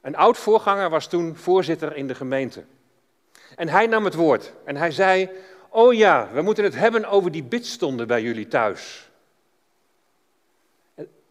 Een 0.00 0.16
oud 0.16 0.38
voorganger 0.38 0.90
was 0.90 1.08
toen 1.08 1.36
voorzitter 1.36 1.96
in 1.96 2.06
de 2.06 2.14
gemeente. 2.14 2.64
En 3.54 3.68
hij 3.68 3.86
nam 3.86 4.04
het 4.04 4.14
woord 4.14 4.52
en 4.64 4.76
hij 4.76 4.90
zei: 4.90 5.30
Oh 5.68 5.94
ja, 5.94 6.30
we 6.32 6.42
moeten 6.42 6.64
het 6.64 6.74
hebben 6.74 7.04
over 7.04 7.30
die 7.30 7.42
bidstonden 7.42 8.06
bij 8.06 8.22
jullie 8.22 8.48
thuis. 8.48 9.05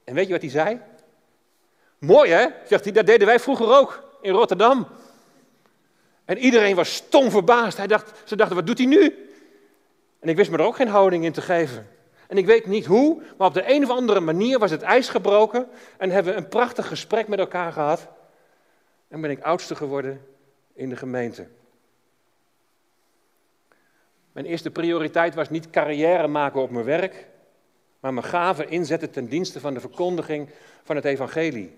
En 0.05 0.13
weet 0.13 0.25
je 0.25 0.33
wat 0.33 0.41
hij 0.41 0.51
zei? 0.51 0.79
Mooi 1.97 2.31
hè, 2.31 2.47
zegt 2.65 2.83
hij, 2.83 2.93
dat 2.93 3.05
deden 3.05 3.27
wij 3.27 3.39
vroeger 3.39 3.77
ook 3.77 4.03
in 4.21 4.33
Rotterdam. 4.33 4.87
En 6.25 6.37
iedereen 6.37 6.75
was 6.75 6.93
stom 6.93 7.31
verbaasd. 7.31 7.77
Hij 7.77 7.87
dacht, 7.87 8.21
ze 8.23 8.35
dachten, 8.35 8.55
wat 8.55 8.67
doet 8.67 8.77
hij 8.77 8.87
nu? 8.87 9.29
En 10.19 10.29
ik 10.29 10.35
wist 10.35 10.51
me 10.51 10.57
er 10.57 10.63
ook 10.63 10.75
geen 10.75 10.87
houding 10.87 11.23
in 11.23 11.31
te 11.31 11.41
geven. 11.41 11.87
En 12.27 12.37
ik 12.37 12.45
weet 12.45 12.65
niet 12.65 12.85
hoe, 12.85 13.21
maar 13.37 13.47
op 13.47 13.53
de 13.53 13.73
een 13.73 13.83
of 13.83 13.89
andere 13.89 14.19
manier 14.19 14.59
was 14.59 14.71
het 14.71 14.81
ijs 14.81 15.09
gebroken 15.09 15.67
en 15.97 16.09
hebben 16.09 16.33
we 16.33 16.39
een 16.39 16.47
prachtig 16.47 16.87
gesprek 16.87 17.27
met 17.27 17.39
elkaar 17.39 17.71
gehad. 17.71 18.07
En 19.07 19.21
ben 19.21 19.31
ik 19.31 19.41
oudste 19.41 19.75
geworden 19.75 20.25
in 20.73 20.89
de 20.89 20.95
gemeente. 20.95 21.47
Mijn 24.31 24.45
eerste 24.45 24.71
prioriteit 24.71 25.35
was 25.35 25.49
niet 25.49 25.69
carrière 25.69 26.27
maken 26.27 26.61
op 26.61 26.69
mijn 26.69 26.85
werk, 26.85 27.27
maar 28.05 28.13
mijn 28.13 28.25
gaven 28.25 28.69
inzetten 28.69 29.11
ten 29.11 29.27
dienste 29.27 29.59
van 29.59 29.73
de 29.73 29.79
verkondiging 29.79 30.49
van 30.83 30.95
het 30.95 31.05
evangelie. 31.05 31.77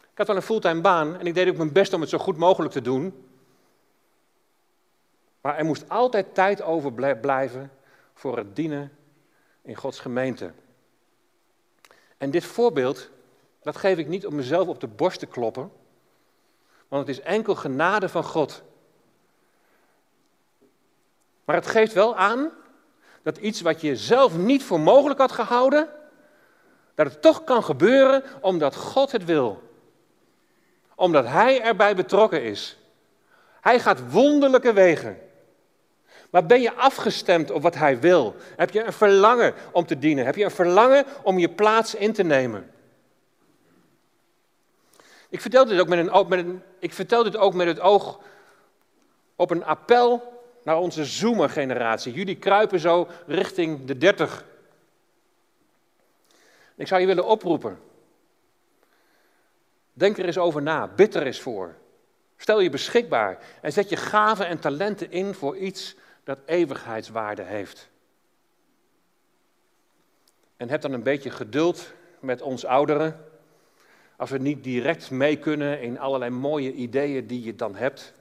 Ik 0.00 0.18
had 0.18 0.26
wel 0.26 0.36
een 0.36 0.42
fulltime 0.42 0.80
baan 0.80 1.18
en 1.18 1.26
ik 1.26 1.34
deed 1.34 1.48
ook 1.48 1.56
mijn 1.56 1.72
best 1.72 1.92
om 1.92 2.00
het 2.00 2.10
zo 2.10 2.18
goed 2.18 2.36
mogelijk 2.36 2.72
te 2.72 2.80
doen. 2.80 3.26
Maar 5.40 5.58
er 5.58 5.64
moest 5.64 5.88
altijd 5.88 6.34
tijd 6.34 6.62
overblijven 6.62 7.72
voor 8.14 8.36
het 8.36 8.56
dienen 8.56 8.92
in 9.62 9.74
Gods 9.74 10.00
gemeente. 10.00 10.52
En 12.18 12.30
dit 12.30 12.44
voorbeeld, 12.44 13.10
dat 13.62 13.76
geef 13.76 13.98
ik 13.98 14.08
niet 14.08 14.26
om 14.26 14.34
mezelf 14.34 14.68
op 14.68 14.80
de 14.80 14.88
borst 14.88 15.18
te 15.18 15.26
kloppen, 15.26 15.72
want 16.88 17.06
het 17.06 17.16
is 17.16 17.24
enkel 17.24 17.54
genade 17.54 18.08
van 18.08 18.24
God. 18.24 18.62
Maar 21.44 21.56
het 21.56 21.66
geeft 21.66 21.92
wel 21.92 22.16
aan 22.16 22.50
dat 23.22 23.38
iets 23.38 23.60
wat 23.60 23.80
je 23.80 23.96
zelf 23.96 24.36
niet 24.36 24.62
voor 24.64 24.80
mogelijk 24.80 25.20
had 25.20 25.32
gehouden, 25.32 25.88
dat 26.94 27.06
het 27.06 27.22
toch 27.22 27.44
kan 27.44 27.64
gebeuren 27.64 28.22
omdat 28.40 28.76
God 28.76 29.12
het 29.12 29.24
wil. 29.24 29.62
Omdat 30.94 31.26
Hij 31.26 31.62
erbij 31.62 31.96
betrokken 31.96 32.42
is. 32.42 32.78
Hij 33.60 33.80
gaat 33.80 34.10
wonderlijke 34.10 34.72
wegen. 34.72 35.18
Maar 36.30 36.46
ben 36.46 36.60
je 36.60 36.74
afgestemd 36.74 37.50
op 37.50 37.62
wat 37.62 37.74
Hij 37.74 38.00
wil? 38.00 38.34
Heb 38.56 38.70
je 38.70 38.84
een 38.84 38.92
verlangen 38.92 39.54
om 39.72 39.86
te 39.86 39.98
dienen? 39.98 40.24
Heb 40.24 40.36
je 40.36 40.44
een 40.44 40.50
verlangen 40.50 41.04
om 41.22 41.38
je 41.38 41.48
plaats 41.48 41.94
in 41.94 42.12
te 42.12 42.22
nemen? 42.22 42.70
Ik 45.28 45.40
vertel 45.40 45.64
dit 45.64 45.80
ook 45.80 45.88
met, 45.88 45.98
een, 45.98 46.28
met 46.28 46.46
ik 46.78 46.94
vertel 46.94 47.22
dit 47.22 47.36
ook 47.36 47.54
met 47.54 47.66
het 47.66 47.80
oog 47.80 48.20
op 49.36 49.50
een 49.50 49.64
appel 49.64 50.39
naar 50.62 50.78
onze 50.78 51.04
Zoomer-generatie. 51.04 52.12
Jullie 52.12 52.36
kruipen 52.36 52.80
zo 52.80 53.08
richting 53.26 53.84
de 53.84 53.98
30. 53.98 54.44
Ik 56.74 56.86
zou 56.86 57.00
je 57.00 57.06
willen 57.06 57.26
oproepen. 57.26 57.78
Denk 59.92 60.18
er 60.18 60.24
eens 60.24 60.38
over 60.38 60.62
na. 60.62 60.88
Bid 60.88 61.14
er 61.14 61.26
eens 61.26 61.40
voor. 61.40 61.74
Stel 62.36 62.60
je 62.60 62.70
beschikbaar 62.70 63.38
en 63.62 63.72
zet 63.72 63.88
je 63.88 63.96
gaven 63.96 64.46
en 64.46 64.58
talenten 64.58 65.10
in 65.10 65.34
voor 65.34 65.56
iets 65.56 65.96
dat 66.24 66.38
eeuwigheidswaarde 66.46 67.42
heeft. 67.42 67.90
En 70.56 70.68
heb 70.68 70.80
dan 70.80 70.92
een 70.92 71.02
beetje 71.02 71.30
geduld 71.30 71.92
met 72.20 72.42
ons 72.42 72.64
ouderen. 72.64 73.24
Als 74.16 74.30
we 74.30 74.38
niet 74.38 74.64
direct 74.64 75.10
mee 75.10 75.36
kunnen 75.36 75.80
in 75.80 75.98
allerlei 75.98 76.30
mooie 76.30 76.72
ideeën 76.72 77.26
die 77.26 77.42
je 77.42 77.54
dan 77.54 77.76
hebt. 77.76 78.12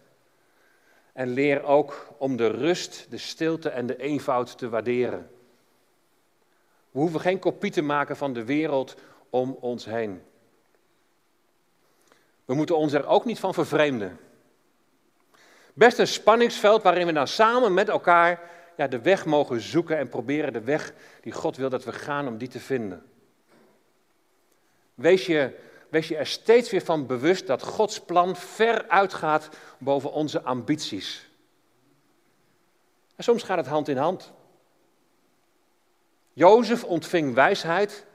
En 1.14 1.30
leer 1.30 1.64
ook 1.64 2.08
om 2.18 2.36
de 2.36 2.48
rust, 2.48 3.06
de 3.10 3.18
stilte 3.18 3.70
en 3.70 3.86
de 3.86 3.98
eenvoud 3.98 4.58
te 4.58 4.70
waarderen. 4.70 5.30
We 6.92 7.00
hoeven 7.00 7.20
geen 7.20 7.40
kopie 7.40 7.72
te 7.72 7.82
maken 7.82 8.18
van 8.18 8.34
de 8.34 8.46
wereld 8.46 8.96
om 9.30 9.58
ons 9.60 9.86
heen. 9.86 10.22
We 12.46 12.54
moeten 12.54 12.78
ons 12.78 12.94
er 12.94 13.06
ook 13.06 13.26
niet 13.26 13.40
van 13.40 13.54
vervreemden. 13.54 14.20
Best 15.74 15.98
een 15.98 16.08
spanningsveld 16.08 16.84
waarin 16.84 17.06
we 17.06 17.14
dan 17.14 17.28
samen 17.28 17.74
met 17.74 17.90
elkaar 17.90 18.50
ja, 18.78 18.88
de 18.88 19.02
weg 19.02 19.26
mogen 19.26 19.62
zoeken 19.62 19.98
en 19.98 20.10
proberen 20.10 20.54
de 20.54 20.62
weg 20.62 20.94
die 21.22 21.32
God 21.32 21.58
wil 21.58 21.70
dat 21.70 21.84
we 21.84 21.92
gaan 21.92 22.28
om 22.28 22.38
die 22.38 22.48
te 22.48 22.60
vinden. 22.60 23.04
Wees 24.96 25.26
je, 25.26 25.54
wees 25.90 26.08
je 26.08 26.18
er 26.18 26.28
steeds 26.28 26.70
weer 26.70 26.82
van 26.82 27.06
bewust 27.06 27.48
dat 27.48 27.64
Gods 27.64 28.00
plan 28.00 28.36
ver 28.36 28.88
uitgaat 28.88 29.50
boven 29.78 30.12
onze 30.12 30.42
ambities. 30.42 31.30
En 33.16 33.24
soms 33.24 33.44
gaat 33.44 33.58
het 33.58 33.68
hand 33.68 33.88
in 33.88 33.98
hand. 33.98 34.32
Jozef 36.34 36.84
ontving 36.84 37.34
wijsheid 37.34 38.06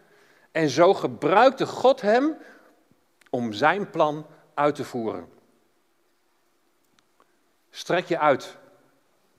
en 0.52 0.68
zo 0.68 0.94
gebruikte 0.94 1.66
God 1.66 2.00
hem 2.00 2.36
om 3.30 3.52
zijn 3.52 3.90
plan 3.90 4.26
uit 4.54 4.74
te 4.74 4.84
voeren. 4.84 5.28
Strek 7.70 8.06
je 8.06 8.18
uit 8.18 8.56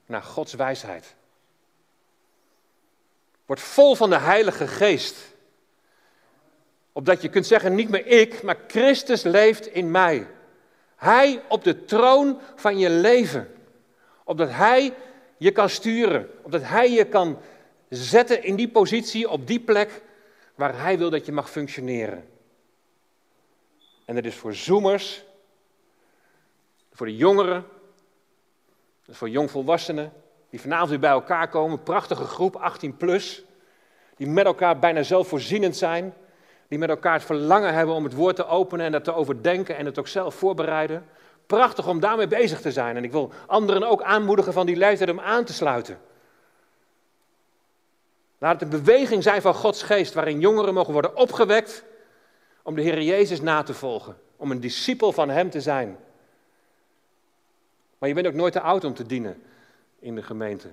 naar 0.06 0.24
Gods 0.24 0.54
wijsheid. 0.54 1.16
Word 3.46 3.60
vol 3.60 3.96
van 3.96 4.10
de 4.10 4.18
Heilige 4.18 4.68
Geest. 4.68 5.35
Opdat 6.98 7.22
je 7.22 7.30
kunt 7.30 7.48
zeggen, 7.48 7.76
niet 7.76 7.90
meer 7.90 8.08
ik, 8.08 8.44
maar 8.44 8.58
Christus 8.68 9.24
leeft 9.24 9.68
in 9.68 9.92
mij. 9.92 10.28
Hij 10.96 11.42
op 11.48 11.64
de 11.64 11.86
troon 11.86 12.40
van 12.56 12.78
je 12.78 12.90
leven. 12.90 13.52
Opdat 14.24 14.50
Hij 14.50 14.94
je 15.38 15.52
kan 15.52 15.70
sturen. 15.70 16.30
Opdat 16.42 16.62
Hij 16.64 16.92
je 16.92 17.06
kan 17.06 17.40
zetten 17.90 18.44
in 18.44 18.56
die 18.56 18.70
positie, 18.70 19.30
op 19.30 19.48
die 19.48 19.60
plek 19.60 20.02
waar 20.56 20.82
Hij 20.82 20.98
wil 20.98 21.10
dat 21.10 21.26
je 21.26 21.32
mag 21.32 21.50
functioneren. 21.50 22.28
En 24.06 24.16
dat 24.16 24.26
is 24.26 24.36
voor 24.36 24.54
zoomers, 24.54 25.24
voor 26.92 27.06
de 27.06 27.16
jongeren, 27.16 27.66
voor 29.10 29.30
jongvolwassenen, 29.30 30.14
die 30.50 30.62
vanavond 30.62 30.90
weer 30.90 31.00
bij 31.00 31.10
elkaar 31.10 31.50
komen. 31.50 31.84
Prachtige 31.84 32.24
groep, 32.24 32.56
18 32.56 32.98
plus. 32.98 33.44
Die 34.18 34.28
met 34.28 34.46
elkaar 34.46 34.80
bijna 34.80 35.04
zelfvoorzienend 35.04 35.78
zijn. 35.78 36.14
Die 36.76 36.84
met 36.88 36.96
elkaar 36.96 37.14
het 37.14 37.24
verlangen 37.24 37.74
hebben 37.74 37.96
om 37.96 38.04
het 38.04 38.14
woord 38.14 38.36
te 38.36 38.48
openen 38.48 38.86
en 38.86 38.92
dat 38.92 39.04
te 39.04 39.14
overdenken 39.14 39.78
en 39.78 39.86
het 39.86 40.00
ook 40.00 40.08
zelf 40.08 40.36
voorbereiden. 40.36 41.06
Prachtig 41.46 41.88
om 41.88 42.00
daarmee 42.00 42.28
bezig 42.28 42.62
te 42.62 42.72
zijn. 42.72 42.96
En 42.96 43.04
ik 43.04 43.12
wil 43.12 43.32
anderen 43.46 43.84
ook 43.84 44.02
aanmoedigen 44.02 44.54
van 44.54 44.66
die 44.66 44.76
leeftijd 44.76 45.10
om 45.10 45.20
aan 45.20 45.44
te 45.44 45.54
sluiten. 45.54 46.00
Laat 48.38 48.60
het 48.60 48.74
een 48.74 48.80
beweging 48.80 49.24
zijn 49.24 49.42
van 49.42 49.54
Gods 49.54 49.84
geest, 49.84 50.14
waarin 50.14 50.40
jongeren 50.40 50.74
mogen 50.74 50.94
worden 50.94 51.16
opgewekt 51.16 51.84
om 52.64 52.76
de 52.76 52.82
Heer 52.82 53.02
Jezus 53.02 53.42
na 53.42 53.64
te 53.64 53.74
volgen. 53.74 54.18
Om 54.38 54.52
een 54.52 54.60
discipel 54.60 55.12
van 55.12 55.30
Hem 55.30 55.50
te 55.50 55.62
zijn. 55.62 55.98
Maar 57.98 58.10
je 58.10 58.16
bent 58.16 58.28
ook 58.28 58.34
nooit 58.34 58.54
te 58.54 58.62
oud 58.62 58.84
om 58.84 58.94
te 58.94 59.06
dienen 59.06 59.44
in 60.00 60.16
de 60.16 60.24
gemeente. 60.24 60.68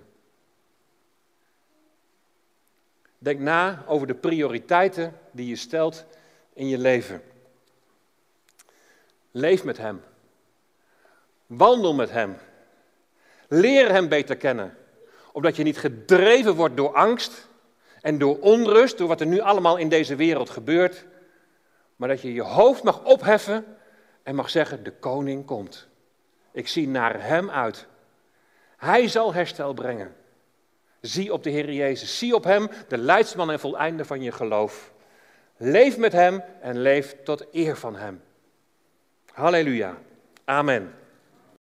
Denk 3.23 3.41
na 3.41 3.85
over 3.87 4.07
de 4.07 4.15
prioriteiten 4.15 5.19
die 5.31 5.49
je 5.49 5.57
stelt 5.57 6.05
in 6.53 6.69
je 6.69 6.79
leven. 6.79 7.23
Leef 9.31 9.65
met 9.65 9.79
Hem. 9.79 10.03
Wandel 11.47 11.95
met 11.95 12.11
Hem. 12.11 12.37
Leer 13.49 13.91
Hem 13.91 14.09
beter 14.09 14.37
kennen. 14.37 14.77
Opdat 15.33 15.57
je 15.57 15.63
niet 15.63 15.79
gedreven 15.79 16.55
wordt 16.55 16.77
door 16.77 16.95
angst 16.95 17.49
en 18.01 18.19
door 18.19 18.39
onrust, 18.39 18.99
door 18.99 19.09
wat 19.09 19.21
er 19.21 19.27
nu 19.27 19.41
allemaal 19.41 19.77
in 19.77 19.89
deze 19.89 20.17
wereld 20.17 20.51
gebeurt. 20.51 21.07
Maar 21.97 22.09
dat 22.09 22.21
je 22.21 22.33
je 22.33 22.43
hoofd 22.43 22.83
mag 22.83 23.05
opheffen 23.05 23.65
en 24.23 24.35
mag 24.35 24.51
zeggen, 24.51 24.85
de 24.85 24.93
koning 24.93 25.47
komt. 25.47 25.89
Ik 26.53 26.69
zie 26.69 26.89
naar 26.89 27.27
Hem 27.27 27.51
uit. 27.51 27.87
Hij 28.77 29.09
zal 29.09 29.35
herstel 29.35 29.75
brengen. 29.75 30.17
Zie 31.03 31.33
op 31.33 31.43
de 31.43 31.51
Heer 31.51 31.73
Jezus. 31.73 32.19
Zie 32.19 32.35
op 32.35 32.45
Hem, 32.45 32.69
de 32.89 32.99
leidsman 32.99 33.51
en 33.51 33.61
voleinde 33.61 34.05
van 34.05 34.23
je 34.23 34.33
geloof. 34.33 34.93
Leef 35.57 35.97
met 35.97 36.13
Hem 36.13 36.43
en 36.61 36.81
leef 36.81 37.17
tot 37.25 37.47
eer 37.53 37.77
van 37.77 37.97
Hem. 37.97 38.23
Halleluja. 39.33 39.99
Amen. 40.45 40.95